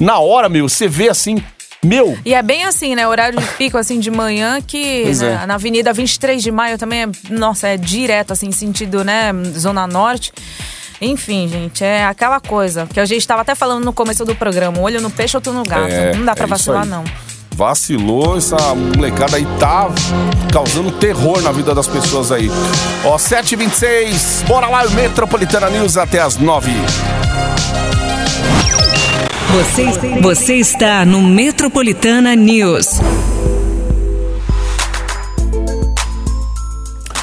Na 0.00 0.18
hora, 0.18 0.48
meu, 0.48 0.68
você 0.68 0.88
vê 0.88 1.08
assim, 1.08 1.42
meu, 1.82 2.18
E 2.24 2.34
é 2.34 2.42
bem 2.42 2.64
assim, 2.64 2.94
né? 2.94 3.06
Horário 3.06 3.38
de 3.38 3.46
pico, 3.56 3.78
assim, 3.78 4.00
de 4.00 4.10
manhã, 4.10 4.60
que 4.60 5.04
né, 5.04 5.40
é. 5.42 5.46
na 5.46 5.54
Avenida 5.54 5.92
23 5.92 6.42
de 6.42 6.50
Maio 6.50 6.76
também 6.76 7.04
é, 7.04 7.08
nossa, 7.30 7.68
é 7.68 7.76
direto, 7.76 8.32
assim, 8.32 8.50
sentido, 8.50 9.04
né? 9.04 9.32
Zona 9.56 9.86
Norte. 9.86 10.32
Enfim, 11.00 11.46
gente, 11.46 11.84
é 11.84 12.04
aquela 12.04 12.40
coisa 12.40 12.86
que 12.92 12.98
a 12.98 13.04
gente 13.04 13.20
estava 13.20 13.42
até 13.42 13.54
falando 13.54 13.84
no 13.84 13.92
começo 13.92 14.24
do 14.24 14.34
programa: 14.34 14.80
olho 14.80 15.00
no 15.00 15.10
peixe, 15.10 15.36
outro 15.36 15.52
no 15.52 15.62
gato. 15.62 15.92
É, 15.92 16.14
não 16.14 16.24
dá 16.24 16.34
pra 16.34 16.44
é 16.44 16.48
vacilar, 16.48 16.84
não. 16.84 17.04
Vacilou, 17.52 18.36
essa 18.36 18.56
molecada 18.74 19.36
aí 19.36 19.46
tá 19.58 19.88
causando 20.52 20.92
terror 20.92 21.40
na 21.42 21.50
vida 21.52 21.74
das 21.74 21.86
pessoas 21.88 22.30
aí. 22.30 22.48
Ó, 23.04 23.16
7h26, 23.16 24.46
bora 24.46 24.68
lá, 24.68 24.84
o 24.84 24.90
Metropolitana 24.92 25.68
News 25.68 25.96
até 25.96 26.20
as 26.20 26.36
9 26.36 26.70
Você, 29.50 30.20
você 30.20 30.54
está 30.56 31.06
no 31.06 31.22
Metropolitana 31.22 32.36
News. 32.36 33.00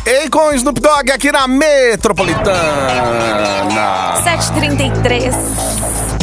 Ei, 0.03 0.27
com 0.29 0.47
o 0.47 0.53
Snoop 0.53 0.81
Dogg 0.81 1.11
aqui 1.11 1.31
na 1.31 1.47
Metropolitana. 1.47 2.55
7h33. 4.23 5.33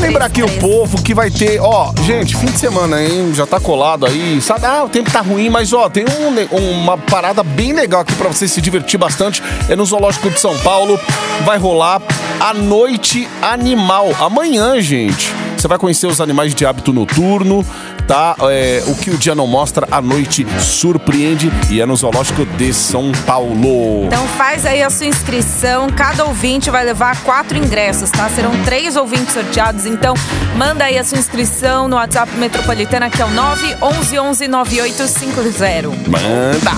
Lembra 0.01 0.25
aqui 0.25 0.43
o 0.43 0.49
povo 0.59 1.01
que 1.01 1.15
vai 1.15 1.31
ter, 1.31 1.61
ó, 1.61 1.93
gente, 2.05 2.37
fim 2.37 2.47
de 2.47 2.59
semana, 2.59 3.01
hein? 3.01 3.33
Já 3.33 3.47
tá 3.47 3.61
colado 3.61 4.05
aí, 4.05 4.41
sabe? 4.41 4.67
Ah, 4.67 4.83
o 4.83 4.89
tempo 4.89 5.09
tá 5.09 5.21
ruim, 5.21 5.49
mas 5.49 5.73
ó, 5.73 5.89
tem 5.89 6.05
um 6.05 6.73
uma 6.83 6.99
parada 6.99 7.45
bem 7.45 7.73
legal 7.73 8.01
aqui 8.01 8.13
pra 8.15 8.27
você 8.27 8.49
se 8.49 8.61
divertir 8.61 8.99
bastante. 8.99 9.41
É 9.69 9.77
no 9.77 9.85
Zoológico 9.85 10.29
de 10.31 10.41
São 10.41 10.59
Paulo. 10.59 10.99
Vai 11.45 11.59
rolar 11.59 12.03
a 12.41 12.53
Noite 12.53 13.29
Animal. 13.41 14.11
Amanhã, 14.19 14.81
gente. 14.81 15.33
Você 15.63 15.69
vai 15.69 15.79
conhecer 15.79 16.09
os 16.09 16.21
animais 16.21 16.57
de 16.57 16.67
hábito 16.67 16.93
noturno, 16.93 17.65
tá? 18.09 18.35
É, 18.51 18.83
o 18.89 18.97
que 18.97 19.11
o 19.11 19.17
dia 19.17 19.33
não 19.33 19.47
mostra, 19.47 19.87
a 19.93 20.03
noite 20.03 20.45
surpreende. 20.59 21.53
E 21.71 21.81
é 21.81 21.87
no 21.87 21.95
Zoológico 21.95 22.45
de 22.45 22.75
São 22.75 23.13
Paulo. 23.25 24.07
Então 24.07 24.27
faz 24.27 24.67
aí 24.67 24.83
a 24.83 24.91
sua 24.91 25.07
inscrição. 25.07 25.89
Cada 25.89 26.25
ouvinte 26.25 26.69
vai 26.69 26.85
levar 26.85 27.23
quatro 27.23 27.57
ingressos, 27.57 28.11
tá? 28.11 28.29
Serão 28.29 28.51
três 28.65 28.97
ouvintes 28.97 29.35
sorteados. 29.35 29.87
Então 29.87 30.15
manda 30.57 30.83
aí 30.83 30.99
a 30.99 31.05
sua 31.05 31.19
inscrição 31.19 31.87
no 31.87 31.95
WhatsApp 31.95 32.35
Metropolitana, 32.35 33.09
que 33.09 33.23
é 33.23 33.25
o 33.25 33.31
911 33.31 34.49
9850. 34.49 35.89
Manda! 36.11 36.73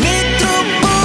Metropolitana 0.00 1.02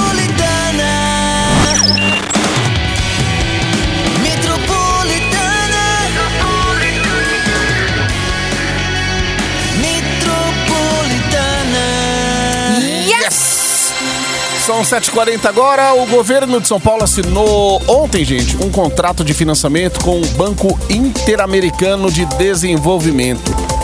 São 14.68 14.82
7h40 14.82 15.46
agora. 15.46 15.94
O 15.94 16.04
governo 16.04 16.60
de 16.60 16.68
São 16.68 16.78
Paulo 16.78 17.02
assinou 17.02 17.82
ontem, 17.88 18.22
gente, 18.22 18.54
um 18.58 18.70
contrato 18.70 19.24
de 19.24 19.32
financiamento 19.32 19.98
com 20.04 20.20
o 20.20 20.26
Banco 20.36 20.78
Interamericano 20.90 22.10
de 22.10 22.26
Desenvolvimento. 22.36 23.77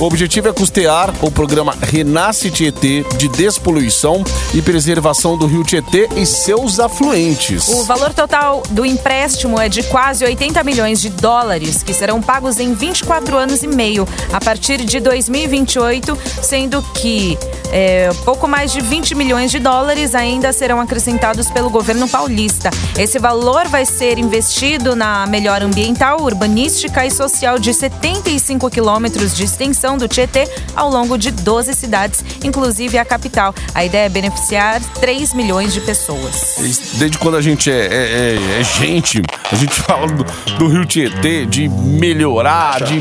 O 0.00 0.06
objetivo 0.06 0.48
é 0.48 0.52
custear 0.54 1.12
o 1.20 1.30
programa 1.30 1.76
Renasce 1.78 2.50
Tietê 2.50 3.04
de 3.18 3.28
despoluição 3.28 4.24
e 4.54 4.62
preservação 4.62 5.36
do 5.36 5.46
rio 5.46 5.62
Tietê 5.62 6.08
e 6.16 6.24
seus 6.24 6.80
afluentes. 6.80 7.68
O 7.68 7.84
valor 7.84 8.14
total 8.14 8.62
do 8.70 8.86
empréstimo 8.86 9.60
é 9.60 9.68
de 9.68 9.82
quase 9.82 10.24
80 10.24 10.64
milhões 10.64 11.02
de 11.02 11.10
dólares, 11.10 11.82
que 11.82 11.92
serão 11.92 12.22
pagos 12.22 12.58
em 12.58 12.72
24 12.72 13.36
anos 13.36 13.62
e 13.62 13.66
meio, 13.66 14.08
a 14.32 14.40
partir 14.40 14.78
de 14.86 15.00
2028, 15.00 16.16
sendo 16.40 16.82
que 16.94 17.36
é, 17.70 18.08
pouco 18.24 18.48
mais 18.48 18.72
de 18.72 18.80
20 18.80 19.14
milhões 19.14 19.50
de 19.50 19.58
dólares 19.58 20.14
ainda 20.14 20.50
serão 20.50 20.80
acrescentados 20.80 21.50
pelo 21.50 21.68
governo 21.68 22.08
paulista. 22.08 22.70
Esse 22.98 23.18
valor 23.18 23.68
vai 23.68 23.84
ser 23.84 24.18
investido 24.18 24.96
na 24.96 25.26
melhora 25.26 25.66
ambiental, 25.66 26.22
urbanística 26.22 27.04
e 27.04 27.10
social 27.10 27.58
de 27.58 27.74
75 27.74 28.70
quilômetros 28.70 29.36
de 29.36 29.44
extensão 29.44 29.89
do 29.98 30.08
Tietê 30.08 30.48
ao 30.74 30.90
longo 30.90 31.16
de 31.18 31.30
12 31.30 31.74
cidades, 31.74 32.24
inclusive 32.44 32.98
a 32.98 33.04
capital. 33.04 33.54
A 33.74 33.84
ideia 33.84 34.06
é 34.06 34.08
beneficiar 34.08 34.80
3 35.00 35.32
milhões 35.34 35.72
de 35.72 35.80
pessoas. 35.80 36.56
Desde 36.94 37.18
quando 37.18 37.36
a 37.36 37.42
gente 37.42 37.70
é, 37.70 37.74
é- 37.74 38.38
é- 38.56 38.60
é 38.60 38.64
gente, 38.64 39.22
a 39.50 39.54
gente 39.54 39.72
fala 39.80 40.06
do, 40.06 40.24
do 40.58 40.68
Rio 40.68 40.84
Tietê, 40.84 41.46
de 41.46 41.68
melhorar, 41.68 42.82
de 42.82 43.00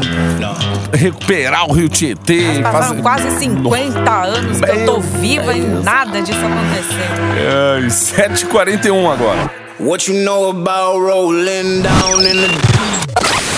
recuperar 0.93 1.69
o 1.69 1.73
Rio 1.73 1.89
Tietê. 1.89 2.61
Passaram 2.61 2.87
fazer- 2.87 3.01
quase 3.01 3.39
50 3.39 4.11
anos 4.11 4.59
que 4.59 4.69
eu 4.69 4.85
tô 4.85 4.99
viva 4.99 5.53
e 5.53 5.61
nada 5.61 6.21
disso 6.21 6.39
acontecendo. 6.39 7.19
Ai, 7.75 7.87
7h41 7.87 9.11
agora. 9.11 9.51
What 9.79 10.11
you 10.11 10.17
know 10.25 10.49
about 10.49 10.99
rolling 10.99 11.81
down 11.81 12.19
in 12.21 12.41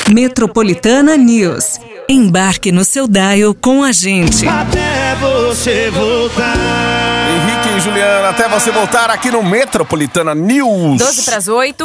the 0.07 0.13
Metropolitana 0.13 1.17
News. 1.17 1.79
Embarque 2.11 2.73
no 2.73 2.83
seu 2.83 3.07
dial 3.07 3.55
com 3.55 3.83
a 3.83 3.93
gente. 3.93 4.45
Até 4.45 5.15
você 5.15 5.89
voltar. 5.91 7.60
Juliana, 7.83 8.29
até 8.29 8.47
você 8.47 8.69
voltar 8.69 9.09
aqui 9.09 9.31
no 9.31 9.41
Metropolitana 9.41 10.35
News. 10.35 10.99
12 10.99 11.23
para 11.23 11.37
as 11.37 11.47
8. 11.47 11.83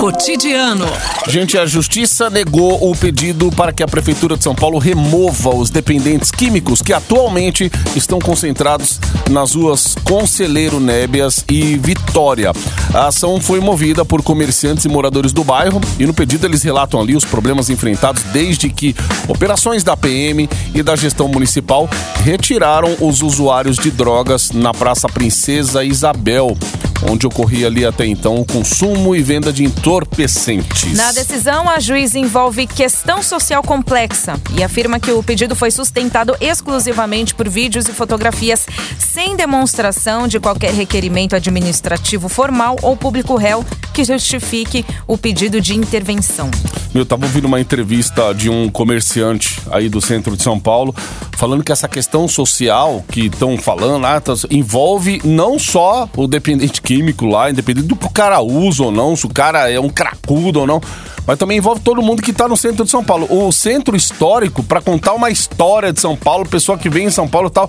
Cotidiano. 0.00 0.86
Gente, 1.28 1.58
a 1.58 1.66
justiça 1.66 2.30
negou 2.30 2.90
o 2.90 2.96
pedido 2.96 3.50
para 3.50 3.72
que 3.72 3.82
a 3.82 3.88
Prefeitura 3.88 4.36
de 4.36 4.44
São 4.44 4.54
Paulo 4.54 4.78
remova 4.78 5.54
os 5.54 5.68
dependentes 5.68 6.30
químicos 6.30 6.80
que 6.80 6.92
atualmente 6.92 7.70
estão 7.94 8.18
concentrados 8.18 8.98
nas 9.30 9.54
ruas 9.54 9.94
Conselheiro 10.04 10.80
Nébias 10.80 11.44
e 11.48 11.76
Vitória. 11.76 12.52
A 12.94 13.08
ação 13.08 13.40
foi 13.40 13.60
movida 13.60 14.04
por 14.04 14.22
comerciantes 14.22 14.84
e 14.84 14.88
moradores 14.88 15.32
do 15.32 15.44
bairro 15.44 15.80
e 15.98 16.06
no 16.06 16.14
pedido 16.14 16.46
eles 16.46 16.62
relatam 16.62 17.00
ali 17.00 17.14
os 17.14 17.24
problemas 17.24 17.68
enfrentados 17.68 18.22
desde 18.32 18.70
que 18.70 18.94
operações 19.28 19.82
da 19.82 19.96
PM 19.96 20.48
e 20.74 20.82
da 20.82 20.96
gestão 20.96 21.28
municipal 21.28 21.88
retiraram 22.24 22.96
os 23.00 23.20
usuários 23.20 23.76
de 23.76 23.90
drogas 23.90 24.50
na 24.52 24.72
Praça 24.72 25.08
Princesa 25.26 25.82
Isabel, 25.82 26.56
onde 27.02 27.26
ocorria 27.26 27.66
ali 27.66 27.84
até 27.84 28.06
então 28.06 28.36
o 28.36 28.44
consumo 28.44 29.14
e 29.14 29.22
venda 29.22 29.52
de 29.52 29.64
entorpecentes. 29.64 30.92
Na 30.96 31.12
decisão, 31.12 31.68
a 31.68 31.78
juiz 31.80 32.14
envolve 32.14 32.66
questão 32.66 33.22
social 33.22 33.62
complexa 33.62 34.40
e 34.58 34.62
afirma 34.62 34.98
que 35.00 35.10
o 35.10 35.22
pedido 35.22 35.54
foi 35.54 35.70
sustentado 35.70 36.34
exclusivamente 36.40 37.34
por 37.34 37.48
vídeos 37.48 37.88
e 37.88 37.92
fotografias 37.92 38.66
sem 38.98 39.36
demonstração 39.36 40.26
de 40.28 40.38
qualquer 40.40 40.72
requerimento 40.72 41.36
administrativo 41.36 42.28
formal 42.28 42.76
ou 42.82 42.96
público 42.96 43.36
réu 43.36 43.64
que 43.92 44.04
justifique 44.04 44.84
o 45.06 45.16
pedido 45.16 45.60
de 45.60 45.74
intervenção. 45.74 46.50
Eu 46.94 47.04
tava 47.04 47.26
ouvindo 47.26 47.46
uma 47.46 47.60
entrevista 47.60 48.32
de 48.32 48.48
um 48.48 48.68
comerciante 48.70 49.60
aí 49.70 49.88
do 49.88 50.00
centro 50.00 50.36
de 50.36 50.42
São 50.42 50.58
Paulo, 50.58 50.94
falando 51.36 51.62
que 51.62 51.72
essa 51.72 51.88
questão 51.88 52.26
social 52.28 53.04
que 53.10 53.26
estão 53.26 53.56
falando 53.58 54.00
lá 54.00 54.20
tá- 54.20 54.34
envolve 54.50 55.20
não 55.24 55.58
só 55.58 56.08
o 56.16 56.26
dependente 56.26 56.80
químico 56.86 57.26
lá, 57.26 57.50
independente 57.50 57.88
do 57.88 57.96
que 57.96 58.06
o 58.06 58.10
cara 58.10 58.40
usa 58.40 58.84
ou 58.84 58.92
não, 58.92 59.16
se 59.16 59.26
o 59.26 59.28
cara 59.28 59.68
é 59.68 59.80
um 59.80 59.88
cracudo 59.88 60.60
ou 60.60 60.66
não, 60.68 60.80
mas 61.26 61.36
também 61.36 61.58
envolve 61.58 61.80
todo 61.80 62.00
mundo 62.00 62.22
que 62.22 62.32
tá 62.32 62.46
no 62.46 62.56
centro 62.56 62.84
de 62.84 62.90
São 62.92 63.02
Paulo. 63.02 63.26
O 63.28 63.50
centro 63.50 63.96
histórico, 63.96 64.62
para 64.62 64.80
contar 64.80 65.12
uma 65.14 65.28
história 65.28 65.92
de 65.92 66.00
São 66.00 66.16
Paulo, 66.16 66.48
pessoa 66.48 66.78
que 66.78 66.88
vem 66.88 67.06
em 67.06 67.10
São 67.10 67.26
Paulo 67.26 67.48
e 67.48 67.50
tal, 67.50 67.68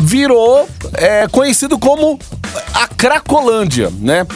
virou 0.00 0.66
é, 0.94 1.28
conhecido 1.28 1.78
como 1.78 2.18
a 2.72 2.88
Cracolândia, 2.88 3.92
né? 3.98 4.26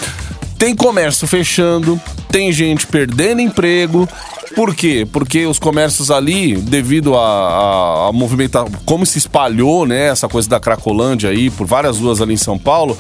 Tem 0.59 0.75
comércio 0.75 1.27
fechando, 1.27 1.99
tem 2.31 2.53
gente 2.53 2.87
perdendo 2.87 3.41
emprego. 3.41 4.07
Por 4.55 4.75
quê? 4.75 5.07
Porque 5.11 5.47
os 5.47 5.59
comércios 5.59 6.11
ali, 6.11 6.57
devido 6.57 7.17
a, 7.17 7.21
a, 7.21 8.09
a 8.09 8.13
movimentar, 8.13 8.67
como 8.85 9.07
se 9.07 9.17
espalhou, 9.17 9.87
né, 9.87 10.09
essa 10.09 10.29
coisa 10.29 10.49
da 10.49 10.59
Cracolândia 10.59 11.31
aí, 11.31 11.49
por 11.49 11.67
várias 11.67 11.99
ruas 11.99 12.21
ali 12.21 12.35
em 12.35 12.39
São 12.39 12.59
Paulo, 12.59 12.99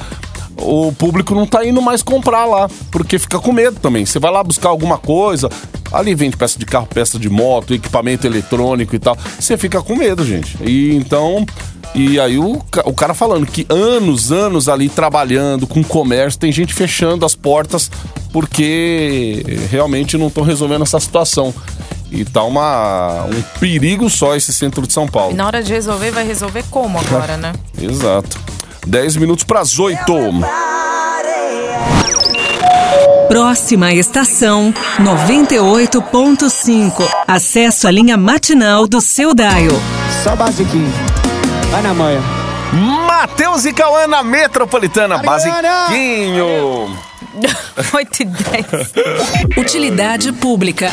o 0.58 0.92
público 0.92 1.34
não 1.34 1.46
tá 1.46 1.64
indo 1.64 1.80
mais 1.80 2.02
comprar 2.02 2.44
lá, 2.44 2.68
porque 2.90 3.18
fica 3.18 3.38
com 3.38 3.52
medo 3.52 3.78
também. 3.80 4.04
Você 4.04 4.18
vai 4.18 4.30
lá 4.30 4.42
buscar 4.42 4.68
alguma 4.68 4.98
coisa, 4.98 5.48
ali 5.92 6.14
vende 6.14 6.36
peça 6.36 6.58
de 6.58 6.66
carro, 6.66 6.86
peça 6.86 7.18
de 7.18 7.28
moto, 7.28 7.74
equipamento 7.74 8.26
eletrônico 8.26 8.94
e 8.94 8.98
tal. 8.98 9.16
Você 9.38 9.56
fica 9.56 9.80
com 9.82 9.96
medo, 9.96 10.24
gente. 10.24 10.56
E 10.62 10.94
então 10.94 11.46
E 11.94 12.20
aí 12.20 12.38
o, 12.38 12.62
o 12.84 12.92
cara 12.92 13.14
falando 13.14 13.46
que 13.46 13.66
anos, 13.70 14.30
anos 14.30 14.68
ali 14.68 14.88
trabalhando 14.88 15.66
com 15.66 15.82
comércio, 15.82 16.38
tem 16.38 16.52
gente 16.52 16.74
fechando 16.74 17.24
as 17.24 17.34
portas 17.34 17.90
porque 18.32 19.42
realmente 19.70 20.18
não 20.18 20.28
estão 20.28 20.42
resolvendo 20.44 20.82
essa 20.82 21.00
situação. 21.00 21.54
E 22.10 22.24
tá 22.24 22.42
uma, 22.42 23.24
um 23.24 23.42
perigo 23.60 24.08
só 24.08 24.34
esse 24.34 24.52
centro 24.52 24.86
de 24.86 24.92
São 24.92 25.04
E 25.04 25.10
Paulo. 25.10 25.34
na 25.36 25.46
hora 25.46 25.62
de 25.62 25.72
resolver, 25.72 26.10
vai 26.10 26.26
resolver 26.26 26.64
como 26.70 26.98
agora, 26.98 27.36
né? 27.36 27.52
Exato. 27.80 28.38
10 28.88 29.16
minutos 29.16 29.44
para 29.44 29.60
as 29.60 29.78
8. 29.78 29.98
Próxima 33.28 33.92
estação 33.92 34.72
98.5. 34.98 37.06
Acesso 37.26 37.86
à 37.86 37.90
linha 37.90 38.16
matinal 38.16 38.86
do 38.86 39.02
seu 39.02 39.34
Daio. 39.34 39.78
Só 40.24 40.34
basiquinho. 40.34 40.90
Vai 41.70 41.82
na 41.82 41.92
manhã. 41.92 42.22
Matheus 43.06 43.66
e 43.66 43.74
Cauã 43.74 44.06
na 44.06 44.22
Metropolitana. 44.22 45.18
Basiquinho. 45.18 46.96
8 47.94 48.22
e 48.22 48.24
10. 48.24 48.66
Utilidade 49.56 50.32
pública. 50.32 50.90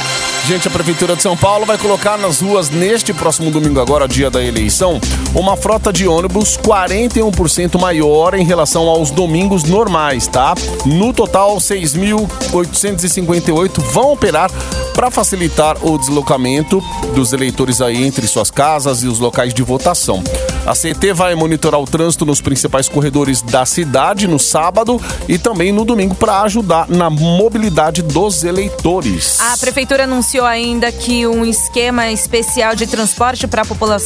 Gente, 0.47 0.67
a 0.67 0.71
Prefeitura 0.71 1.15
de 1.15 1.23
São 1.23 1.35
Paulo 1.35 1.65
vai 1.65 1.75
colocar 1.77 2.17
nas 2.17 2.41
ruas 2.41 2.69
neste 2.69 3.13
próximo 3.13 3.49
domingo, 3.49 3.79
agora, 3.79 4.07
dia 4.07 4.29
da 4.29 4.43
eleição, 4.43 5.01
uma 5.33 5.57
frota 5.57 5.91
de 5.91 6.07
ônibus 6.07 6.55
41% 6.57 7.79
maior 7.79 8.35
em 8.35 8.43
relação 8.43 8.87
aos 8.87 9.09
domingos 9.09 9.63
normais, 9.63 10.27
tá? 10.27 10.53
No 10.85 11.11
total, 11.13 11.57
6.858 11.57 13.81
vão 13.91 14.13
operar 14.13 14.51
para 14.93 15.09
facilitar 15.09 15.83
o 15.85 15.97
deslocamento 15.97 16.81
dos 17.13 17.33
eleitores 17.33 17.81
aí 17.81 18.05
entre 18.05 18.27
suas 18.27 18.51
casas 18.51 19.03
e 19.03 19.07
os 19.07 19.19
locais 19.19 19.53
de 19.53 19.63
votação. 19.63 20.23
A 20.65 20.73
CT 20.73 21.13
vai 21.13 21.35
monitorar 21.35 21.79
o 21.79 21.85
trânsito 21.85 22.25
nos 22.25 22.41
principais 22.41 22.89
corredores 22.89 23.43
da 23.43 23.67
cidade 23.67 24.27
no 24.27 24.39
sábado 24.39 24.99
e 25.27 25.37
também 25.37 25.71
no 25.71 25.85
domingo 25.85 26.15
para 26.15 26.41
ajudar 26.41 26.89
na 26.89 27.07
mobilidade 27.07 28.01
dos 28.01 28.43
eleitores. 28.43 29.39
A 29.39 29.55
prefeitura 29.59 30.05
anunciou 30.05 30.43
ainda 30.43 30.91
que 30.91 31.27
um 31.27 31.45
esquema 31.45 32.09
especial 32.09 32.75
de 32.75 32.87
transporte 32.87 33.45
para 33.45 33.63
popula 33.63 33.97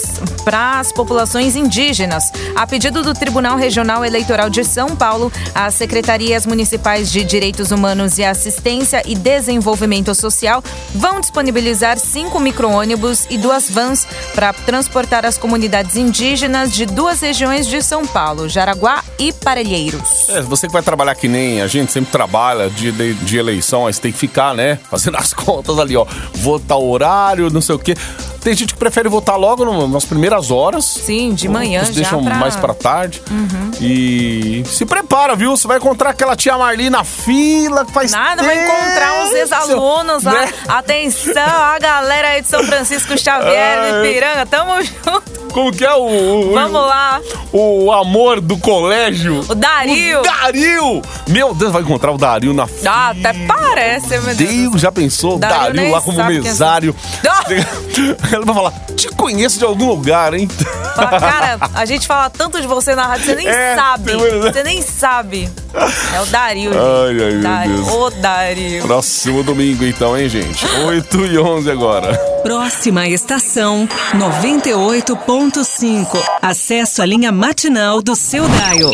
as 0.51 0.91
populações 0.91 1.55
indígenas. 1.55 2.31
A 2.55 2.67
pedido 2.67 3.03
do 3.03 3.13
Tribunal 3.13 3.55
Regional 3.55 4.03
Eleitoral 4.03 4.49
de 4.49 4.63
São 4.65 4.95
Paulo, 4.95 5.31
as 5.55 5.75
secretarias 5.75 6.45
municipais 6.45 7.11
de 7.11 7.23
Direitos 7.23 7.71
Humanos 7.71 8.17
e 8.17 8.23
Assistência 8.25 9.01
e 9.05 9.15
Desenvolvimento 9.15 10.13
Social 10.13 10.61
vão 10.93 11.21
disponibilizar 11.21 11.97
cinco 11.99 12.39
micro-ônibus 12.39 13.27
e 13.29 13.37
duas 13.37 13.69
vans 13.69 14.05
para 14.33 14.51
transportar 14.51 15.25
as 15.25 15.37
comunidades 15.37 15.95
indígenas 15.95 16.48
de 16.67 16.85
duas 16.85 17.21
regiões 17.21 17.67
de 17.67 17.81
São 17.81 18.05
Paulo, 18.05 18.49
Jaraguá 18.49 19.03
e 19.17 19.31
Parelheiros. 19.31 20.29
É, 20.29 20.41
você 20.41 20.67
que 20.67 20.73
vai 20.73 20.81
trabalhar 20.81 21.15
que 21.15 21.27
nem 21.27 21.61
a 21.61 21.67
gente 21.67 21.91
sempre 21.91 22.11
trabalha 22.11 22.69
de, 22.69 22.91
de, 22.91 23.13
de 23.13 23.37
eleição, 23.37 23.87
aí 23.87 23.93
você 23.93 24.01
tem 24.01 24.11
que 24.11 24.17
ficar, 24.17 24.53
né? 24.55 24.79
Fazendo 24.89 25.17
as 25.19 25.33
contas 25.33 25.77
ali, 25.79 25.95
ó. 25.95 26.05
Votar 26.33 26.77
horário, 26.77 27.49
não 27.49 27.61
sei 27.61 27.75
o 27.75 27.79
quê. 27.79 27.95
Tem 28.41 28.53
gente 28.55 28.73
que 28.73 28.79
prefere 28.79 29.09
votar 29.09 29.37
logo 29.37 29.65
no- 29.65 29.87
nas 29.87 30.05
primeiras 30.05 30.49
horas. 30.51 30.85
Sim, 30.85 31.33
de 31.33 31.47
manhã 31.49 31.83
já 31.83 31.91
deixam 31.91 32.23
pra- 32.23 32.35
mais 32.35 32.55
pra 32.55 32.73
tarde. 32.73 33.21
E 33.81 34.63
se 34.65 34.85
prepara, 34.85 35.35
viu? 35.35 35.55
Você 35.55 35.67
vai 35.67 35.77
encontrar 35.77 36.11
aquela 36.11 36.35
tia 36.35 36.57
Marli 36.57 36.89
na 36.89 37.03
fila 37.03 37.85
que 37.85 37.91
faz 37.91 38.11
Nada, 38.11 38.41
vai 38.43 38.63
encontrar 38.63 39.23
os 39.23 39.29
tempo, 39.29 39.37
ex-alunos 39.37 40.23
lá. 40.23 40.31
né? 40.33 40.49
Atenção, 40.67 41.33
a 41.63 41.77
galera 41.79 42.29
aí 42.29 42.41
de 42.41 42.47
São 42.47 42.63
Francisco 42.63 43.17
Xavier, 43.17 43.91
do 44.01 44.05
Ipiranga, 44.05 44.45
tamo 44.45 44.71
junto. 44.81 45.39
Como 45.53 45.71
que 45.71 45.83
é 45.83 45.91
o, 45.95 46.51
o, 46.51 46.53
Vamos 46.53 46.79
lá. 46.79 47.19
o 47.51 47.91
amor 47.91 48.39
do 48.39 48.55
colégio? 48.57 49.43
O 49.49 49.55
Dario. 49.55 50.19
O 50.19 50.21
Dario! 50.21 51.01
Meu 51.27 51.55
Deus, 51.55 51.71
vai 51.71 51.81
encontrar 51.81 52.11
o 52.11 52.19
Dario 52.19 52.53
na 52.53 52.67
fila. 52.67 52.91
Ah, 52.91 53.09
até 53.09 53.33
parece, 53.47 54.09
meu 54.19 54.35
Deus. 54.35 54.37
Deus, 54.37 54.81
já 54.81 54.91
pensou? 54.91 55.39
Dario 55.39 55.73
Dario, 55.75 55.91
lá 55.91 56.01
como 56.01 56.21
é 56.21 56.29
mesário. 56.29 56.95
Ela 58.31 58.45
vai 58.45 58.55
falar, 58.55 58.71
te 58.95 59.07
conheço 59.09 59.59
de 59.59 59.65
algum 59.65 59.87
lugar, 59.87 60.33
hein? 60.33 60.47
Fala, 60.95 61.19
Cara, 61.19 61.57
a 61.73 61.85
gente 61.85 62.07
fala 62.07 62.29
tanto 62.29 62.59
de 62.59 62.67
você 62.67 62.93
na 62.95 63.05
rádio, 63.07 63.25
você 63.25 63.35
nem 63.35 63.47
É, 63.59 63.75
sabe. 63.75 64.11
Você 64.13 64.63
nem 64.63 64.81
sabe. 64.81 65.49
É 66.13 66.21
o 66.21 66.25
Dario, 66.25 66.73
gente. 66.73 66.81
Ai, 66.81 67.09
ai, 67.09 67.13
meu 67.31 67.41
Dario. 67.41 67.75
Deus. 67.75 67.87
Ô, 67.87 68.09
Dario. 68.09 68.81
Próximo 68.83 69.43
domingo, 69.43 69.85
então, 69.85 70.17
hein, 70.17 70.27
gente? 70.29 70.65
8 70.85 71.25
e 71.27 71.37
11 71.39 71.71
agora. 71.71 72.13
Próxima 72.43 73.07
estação 73.07 73.87
98.5. 74.15 76.17
Acesso 76.41 77.01
à 77.01 77.05
linha 77.05 77.31
matinal 77.31 78.01
do 78.01 78.15
seu 78.15 78.45
Daio. 78.47 78.93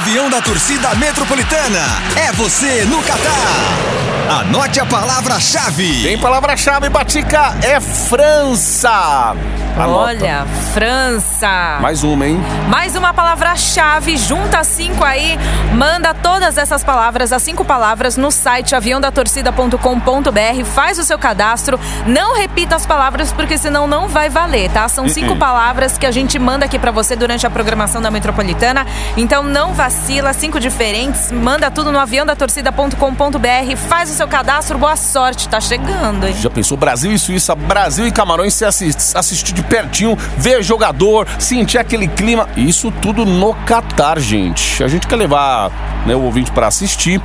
Avião 0.00 0.30
da 0.30 0.40
torcida 0.40 0.94
metropolitana. 0.94 1.78
É 2.16 2.32
você 2.32 2.86
no 2.86 3.02
Catar. 3.02 4.40
Anote 4.40 4.80
a 4.80 4.86
palavra-chave. 4.86 6.04
Tem 6.04 6.18
palavra-chave, 6.18 6.88
Batica, 6.88 7.54
é 7.62 7.78
França. 7.78 9.36
Anota. 9.76 9.98
Olha, 9.98 10.46
França. 10.74 11.78
Mais 11.80 12.02
uma, 12.02 12.26
hein? 12.26 12.38
Mais 12.68 12.96
uma 12.96 13.12
palavra-chave, 13.14 14.16
junta 14.16 14.62
cinco 14.64 15.04
aí, 15.04 15.38
manda 15.74 16.12
todas 16.14 16.58
essas 16.58 16.82
palavras, 16.84 17.32
as 17.32 17.42
cinco 17.42 17.64
palavras, 17.64 18.16
no 18.16 18.30
site 18.30 18.74
aviãodatorcida.com.br, 18.74 20.64
faz 20.74 20.98
o 20.98 21.04
seu 21.04 21.18
cadastro, 21.18 21.78
não 22.06 22.36
repita 22.36 22.76
as 22.76 22.84
palavras 22.86 23.32
porque 23.32 23.56
senão 23.56 23.86
não 23.86 24.08
vai 24.08 24.28
valer, 24.28 24.70
tá? 24.70 24.88
São 24.88 25.08
cinco 25.08 25.32
Uh-uh. 25.32 25.38
palavras 25.38 25.96
que 25.98 26.06
a 26.06 26.10
gente 26.10 26.38
manda 26.38 26.64
aqui 26.64 26.78
pra 26.78 26.90
você 26.90 27.16
durante 27.16 27.46
a 27.46 27.50
programação 27.50 28.02
da 28.02 28.10
Metropolitana, 28.10 28.86
então 29.16 29.42
não 29.42 29.72
vacila, 29.72 30.32
cinco 30.32 30.60
diferentes, 30.60 31.32
manda 31.32 31.70
tudo 31.70 31.92
no 31.92 31.98
aviãodatorcida.com.br, 31.98 33.76
faz 33.88 34.10
o 34.10 34.14
seu 34.14 34.28
cadastro, 34.28 34.78
boa 34.78 34.96
sorte, 34.96 35.48
tá 35.48 35.60
chegando, 35.60 36.26
hein? 36.26 36.34
Já 36.38 36.50
pensou 36.50 36.76
Brasil 36.76 37.12
e 37.12 37.18
Suíça, 37.18 37.54
Brasil 37.54 38.06
e 38.06 38.12
Camarões, 38.12 38.54
você 38.54 38.64
assist, 38.64 39.16
assistir 39.16 39.59
de 39.60 39.64
pertinho, 39.64 40.16
ver 40.36 40.62
jogador, 40.62 41.26
sentir 41.38 41.78
aquele 41.78 42.08
clima. 42.08 42.48
Isso 42.56 42.90
tudo 42.90 43.24
no 43.24 43.54
Catar, 43.54 44.18
gente. 44.18 44.82
A 44.82 44.88
gente 44.88 45.06
quer 45.06 45.16
levar 45.16 45.70
né, 46.06 46.14
o 46.14 46.22
ouvinte 46.22 46.50
para 46.50 46.66
assistir 46.66 47.20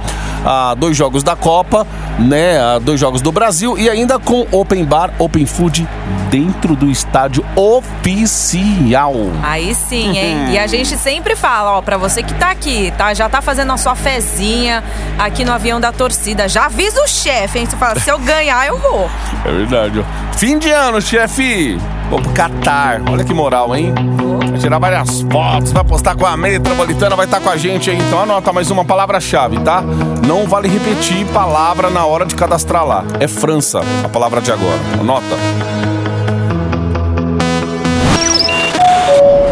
a 0.46 0.76
dois 0.76 0.96
jogos 0.96 1.24
da 1.24 1.36
Copa, 1.36 1.88
né, 2.20 2.60
a 2.60 2.80
dois 2.80 3.00
jogos 3.00 3.22
do 3.22 3.32
Brasil 3.32 3.78
e 3.78 3.90
ainda 3.90 4.20
com 4.20 4.46
Open 4.52 4.84
Bar, 4.86 5.12
Open 5.18 5.46
Food 5.46 5.88
dentro 6.30 6.76
do 6.76 6.92
estádio 6.92 7.44
oficial. 7.56 9.14
Aí 9.42 9.74
sim, 9.74 10.18
hein? 10.18 10.52
E 10.52 10.58
a 10.58 10.68
gente 10.68 10.98
sempre 10.98 11.36
fala, 11.36 11.78
ó, 11.78 11.82
pra 11.82 11.98
você 11.98 12.22
que 12.22 12.34
tá 12.34 12.52
aqui, 12.52 12.94
tá? 12.98 13.14
Já 13.14 13.30
tá 13.30 13.42
fazendo 13.42 13.72
a 13.72 13.78
sua 13.78 13.96
fezinha 13.96 14.84
aqui 15.18 15.46
no 15.46 15.54
avião 15.54 15.80
da 15.80 15.92
torcida. 15.92 16.48
Já 16.48 16.66
avisa 16.66 17.02
o 17.02 17.08
chefe, 17.08 17.60
hein? 17.60 17.66
Você 17.66 17.78
fala, 17.78 18.00
se 18.00 18.10
eu 18.10 18.20
ganhar, 18.20 18.68
eu 18.68 18.78
vou. 18.78 19.10
É 19.46 19.52
verdade, 19.52 20.00
ó. 20.00 20.34
Fim 20.38 20.60
de 20.60 20.70
ano, 20.70 21.02
chefe! 21.02 21.80
Vou 22.10 22.20
pro 22.22 22.32
Catar. 22.32 23.02
Olha 23.10 23.24
que 23.24 23.34
moral, 23.34 23.76
hein? 23.76 23.94
Vai 24.50 24.60
tirar 24.60 24.80
várias 24.80 25.22
fotos, 25.22 25.72
vai 25.72 25.84
postar 25.84 26.16
com 26.16 26.26
a 26.26 26.38
metropolitana, 26.38 27.16
vai 27.16 27.26
estar 27.26 27.40
com 27.40 27.50
a 27.50 27.58
gente 27.58 27.90
aí. 27.90 27.98
Então 27.98 28.22
anota 28.22 28.54
mais 28.54 28.70
uma 28.72 28.86
palavra-chave, 28.86 29.60
tá? 29.60 29.82
Não 30.26 30.48
vale 30.48 30.68
repetir 30.68 31.26
palavra 31.28 31.90
na 31.90 32.06
hora 32.06 32.26
de 32.26 32.36
cadastrar 32.36 32.86
lá. 32.86 33.04
É 33.20 33.28
França, 33.28 33.82
a 34.04 34.10
palavra 34.10 34.42
de 34.42 34.52
agora. 34.52 34.80
Anota. 35.00 35.36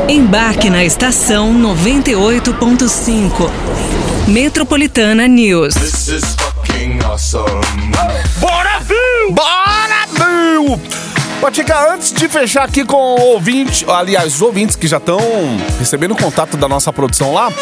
Embarque 0.08 0.70
na 0.70 0.84
estação 0.84 1.54
98.5. 1.54 3.50
Metropolitana 4.28 5.28
News. 5.28 5.74
Bora, 8.40 8.53
Bill! 8.53 8.53
Patica, 11.54 11.94
antes 11.94 12.12
de 12.12 12.28
fechar 12.28 12.64
aqui 12.64 12.84
com 12.84 12.98
o 12.98 13.22
ouvinte, 13.34 13.86
aliás, 13.88 14.34
os 14.34 14.42
ouvintes 14.42 14.76
que 14.76 14.88
já 14.88 14.98
estão 14.98 15.20
recebendo 15.78 16.16
contato 16.16 16.58
da 16.58 16.68
nossa 16.68 16.92
produção 16.92 17.32
lá, 17.32 17.54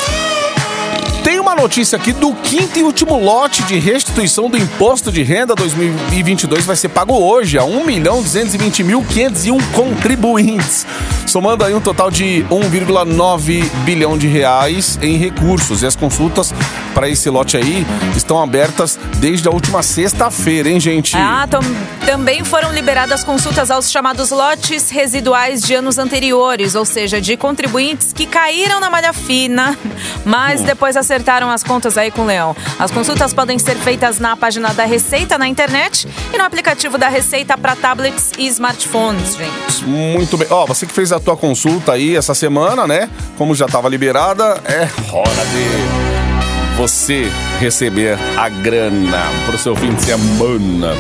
notícia 1.61 1.95
aqui 1.95 2.11
do 2.11 2.33
quinto 2.33 2.79
e 2.79 2.81
último 2.83 3.19
lote 3.23 3.61
de 3.63 3.77
restituição 3.77 4.49
do 4.49 4.57
Imposto 4.57 5.11
de 5.11 5.21
Renda 5.21 5.53
2022 5.53 6.65
vai 6.65 6.75
ser 6.75 6.89
pago 6.89 7.13
hoje 7.13 7.55
a 7.55 7.63
1 7.63 7.85
milhão 7.85 8.19
220 8.23 8.83
mil 8.83 9.03
501 9.03 9.59
contribuintes, 9.71 10.87
somando 11.27 11.63
aí 11.63 11.75
um 11.75 11.79
total 11.79 12.09
de 12.09 12.43
1,9 12.49 13.63
bilhão 13.85 14.17
de 14.17 14.25
reais 14.27 14.97
em 15.03 15.17
recursos. 15.17 15.83
E 15.83 15.85
as 15.85 15.95
consultas 15.95 16.51
para 16.95 17.07
esse 17.07 17.29
lote 17.29 17.55
aí 17.55 17.85
estão 18.17 18.41
abertas 18.41 18.97
desde 19.17 19.47
a 19.47 19.51
última 19.51 19.83
sexta-feira, 19.83 20.67
hein, 20.67 20.79
gente? 20.79 21.15
Ah, 21.15 21.45
tam- 21.47 21.61
também 22.07 22.43
foram 22.43 22.73
liberadas 22.73 23.23
consultas 23.23 23.69
aos 23.69 23.91
chamados 23.91 24.31
lotes 24.31 24.89
residuais 24.89 25.61
de 25.61 25.75
anos 25.75 25.99
anteriores, 25.99 26.73
ou 26.73 26.85
seja, 26.85 27.21
de 27.21 27.37
contribuintes 27.37 28.11
que 28.11 28.25
caíram 28.25 28.79
na 28.79 28.89
malha 28.89 29.13
fina, 29.13 29.77
mas 30.25 30.61
depois 30.61 30.97
acertaram 30.97 31.50
as 31.51 31.63
contas 31.63 31.97
aí 31.97 32.11
com 32.11 32.21
o 32.21 32.25
Leão. 32.25 32.55
As 32.79 32.91
consultas 32.91 33.33
podem 33.33 33.59
ser 33.59 33.75
feitas 33.75 34.19
na 34.19 34.35
página 34.35 34.73
da 34.73 34.85
Receita 34.85 35.37
na 35.37 35.47
internet 35.47 36.07
e 36.33 36.37
no 36.37 36.43
aplicativo 36.43 36.97
da 36.97 37.07
Receita 37.07 37.57
para 37.57 37.75
tablets 37.75 38.31
e 38.37 38.47
smartphones, 38.47 39.35
gente. 39.35 39.83
Muito 39.85 40.37
bem. 40.37 40.47
Ó, 40.49 40.65
você 40.65 40.85
que 40.85 40.93
fez 40.93 41.11
a 41.11 41.19
tua 41.19 41.37
consulta 41.37 41.93
aí 41.93 42.15
essa 42.15 42.33
semana, 42.33 42.87
né? 42.87 43.09
Como 43.37 43.53
já 43.55 43.65
estava 43.65 43.89
liberada, 43.89 44.61
é 44.65 44.87
hora 45.11 45.45
de 45.45 46.77
você 46.77 47.31
receber 47.59 48.17
a 48.37 48.49
grana 48.49 49.23
pro 49.45 49.57
seu 49.57 49.75
fim 49.75 49.93
de 49.93 50.03
semana. 50.03 50.95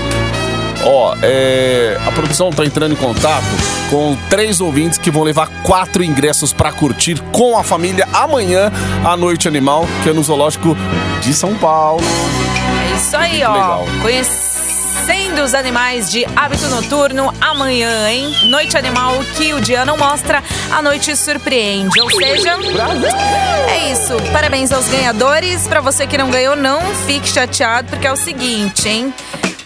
Ó, 0.83 1.15
é, 1.21 1.97
a 2.05 2.11
produção 2.11 2.49
tá 2.49 2.65
entrando 2.65 2.93
em 2.93 2.95
contato 2.95 3.45
com 3.89 4.17
três 4.29 4.59
ouvintes 4.59 4.97
que 4.97 5.11
vão 5.11 5.23
levar 5.23 5.47
quatro 5.63 6.03
ingressos 6.03 6.51
para 6.53 6.71
curtir 6.71 7.21
com 7.31 7.57
a 7.57 7.63
família 7.63 8.07
amanhã 8.13 8.71
a 9.05 9.15
Noite 9.15 9.47
Animal, 9.47 9.85
que 10.03 10.09
é 10.09 10.13
no 10.13 10.23
Zoológico 10.23 10.75
de 11.21 11.33
São 11.33 11.55
Paulo. 11.55 12.01
É 12.91 12.95
isso 12.95 13.15
aí, 13.15 13.43
ó. 13.43 13.53
legal. 13.53 13.85
Conhecendo 14.01 15.43
os 15.43 15.53
animais 15.53 16.09
de 16.09 16.25
hábito 16.35 16.67
noturno 16.67 17.33
amanhã, 17.39 18.09
hein? 18.09 18.33
Noite 18.45 18.77
Animal 18.77 19.19
que 19.37 19.53
o 19.53 19.61
dia 19.61 19.85
não 19.85 19.97
mostra, 19.97 20.43
a 20.71 20.81
noite 20.81 21.15
surpreende. 21.15 21.99
Ou 21.99 22.09
seja, 22.11 22.57
é 23.67 23.91
isso. 23.91 24.15
Parabéns 24.31 24.71
aos 24.71 24.87
ganhadores. 24.87 25.67
Pra 25.67 25.81
você 25.81 26.07
que 26.07 26.17
não 26.17 26.29
ganhou, 26.29 26.55
não 26.55 26.81
fique 27.07 27.27
chateado, 27.27 27.89
porque 27.89 28.07
é 28.07 28.11
o 28.11 28.15
seguinte, 28.15 28.87
hein? 28.87 29.13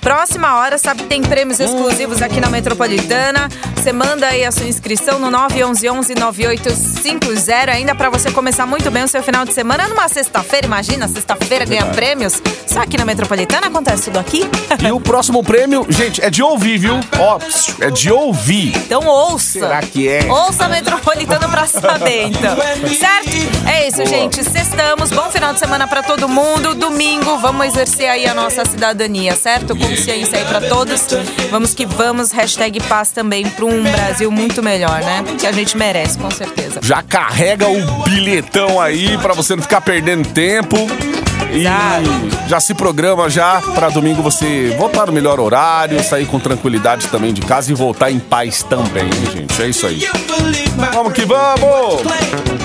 Próxima 0.06 0.60
hora, 0.60 0.78
sabe 0.78 1.02
que 1.02 1.10
tem 1.10 1.24
prêmios 1.24 1.60
exclusivos 1.60 2.22
aqui 2.22 2.40
na 2.40 2.48
Metropolitana. 2.48 3.50
Você 3.76 3.92
manda 3.92 4.28
aí 4.28 4.46
a 4.46 4.52
sua 4.52 4.68
inscrição 4.68 5.18
no 5.18 5.36
911-9850, 5.36 7.70
ainda 7.70 7.96
pra 7.96 8.12
você 8.12 8.30
começar 8.30 8.68
muito 8.68 8.92
bem 8.92 9.04
o 9.04 9.08
seu 9.08 9.24
final 9.24 9.46
de 9.46 9.54
semana 9.54 9.88
numa 9.88 10.08
sexta-feira. 10.08 10.68
Imagina, 10.68 11.08
sexta-feira 11.08 11.66
ganhar 11.66 11.88
prêmios. 11.88 12.40
Só 12.68 12.82
aqui 12.82 13.00
na 13.00 13.06
Metropolitana 13.06 13.66
acontece 13.66 14.04
tudo 14.04 14.20
aqui. 14.20 14.48
E 14.80 14.92
o 14.92 15.00
próximo 15.00 15.44
prêmio, 15.44 15.88
gente, 15.90 16.24
é 16.24 16.30
de 16.30 16.44
ouvir, 16.44 16.78
viu? 16.78 17.00
Ó, 17.18 17.40
é 17.82 17.90
de 17.90 18.12
ouvir. 18.12 18.78
Então 18.78 19.08
ouça. 19.08 19.60
Será 19.60 19.82
que 19.82 20.08
é? 20.08 20.32
Ouça 20.32 20.66
a 20.66 20.70
Metropolitana 20.70 21.50
pra 21.50 21.66
saber, 21.66 22.28
então. 22.28 22.56
Certo? 22.96 23.32
É 23.68 23.88
isso, 23.88 24.06
gente. 24.06 24.44
Sextamos. 24.44 25.10
Bom 25.10 25.32
final 25.32 25.52
de 25.52 25.58
semana 25.60 25.88
pra 25.88 26.04
todo 26.04 26.30
mundo. 26.30 26.76
Domingo, 26.76 27.40
vamos 27.40 27.66
exercer 27.66 28.08
aí 28.08 28.28
a 28.28 28.36
nossa 28.36 28.64
cidadania, 28.66 29.36
certo? 29.36 29.76
Consciência 29.96 30.40
aí 30.40 30.46
pra 30.46 30.62
todos. 30.62 31.02
Vamos 31.50 31.74
que 31.74 31.86
vamos. 31.86 32.32
Hashtag 32.32 32.80
paz 32.82 33.12
também 33.12 33.48
pra 33.48 33.66
um 33.66 33.84
Brasil 33.84 34.32
muito 34.32 34.62
melhor, 34.62 35.02
né? 35.02 35.24
Que 35.40 35.48
a 35.48 35.52
gente 35.52 35.78
merece, 35.78 36.18
com 36.18 36.30
certeza. 36.30 36.80
Já 36.84 37.02
carrega 37.02 37.68
o 37.68 38.04
bilhetão 38.04 38.80
aí 38.80 39.18
pra 39.18 39.34
você 39.34 39.56
não 39.56 39.64
ficar 39.64 39.82
perdendo 39.82 40.28
tempo. 40.30 40.76
E 41.52 41.64
já 42.50 42.60
se 42.60 42.74
programa 42.74 43.30
já 43.30 43.62
pra 43.62 43.90
domingo 43.90 44.22
você 44.22 44.76
voltar 44.78 45.06
no 45.06 45.14
melhor 45.14 45.40
horário, 45.40 46.04
sair 46.04 46.26
com 46.26 46.40
tranquilidade 46.40 47.08
também 47.08 47.34
de 47.34 47.42
casa 47.42 47.72
e 47.72 47.76
voltar 47.76 48.12
em 48.12 48.20
paz 48.20 48.64
também, 48.64 49.10
gente. 49.32 49.62
É 49.62 49.68
isso 49.68 49.88
aí. 49.88 50.08
Vamos 50.94 51.14
que 51.14 51.26
vamos! 51.26 52.65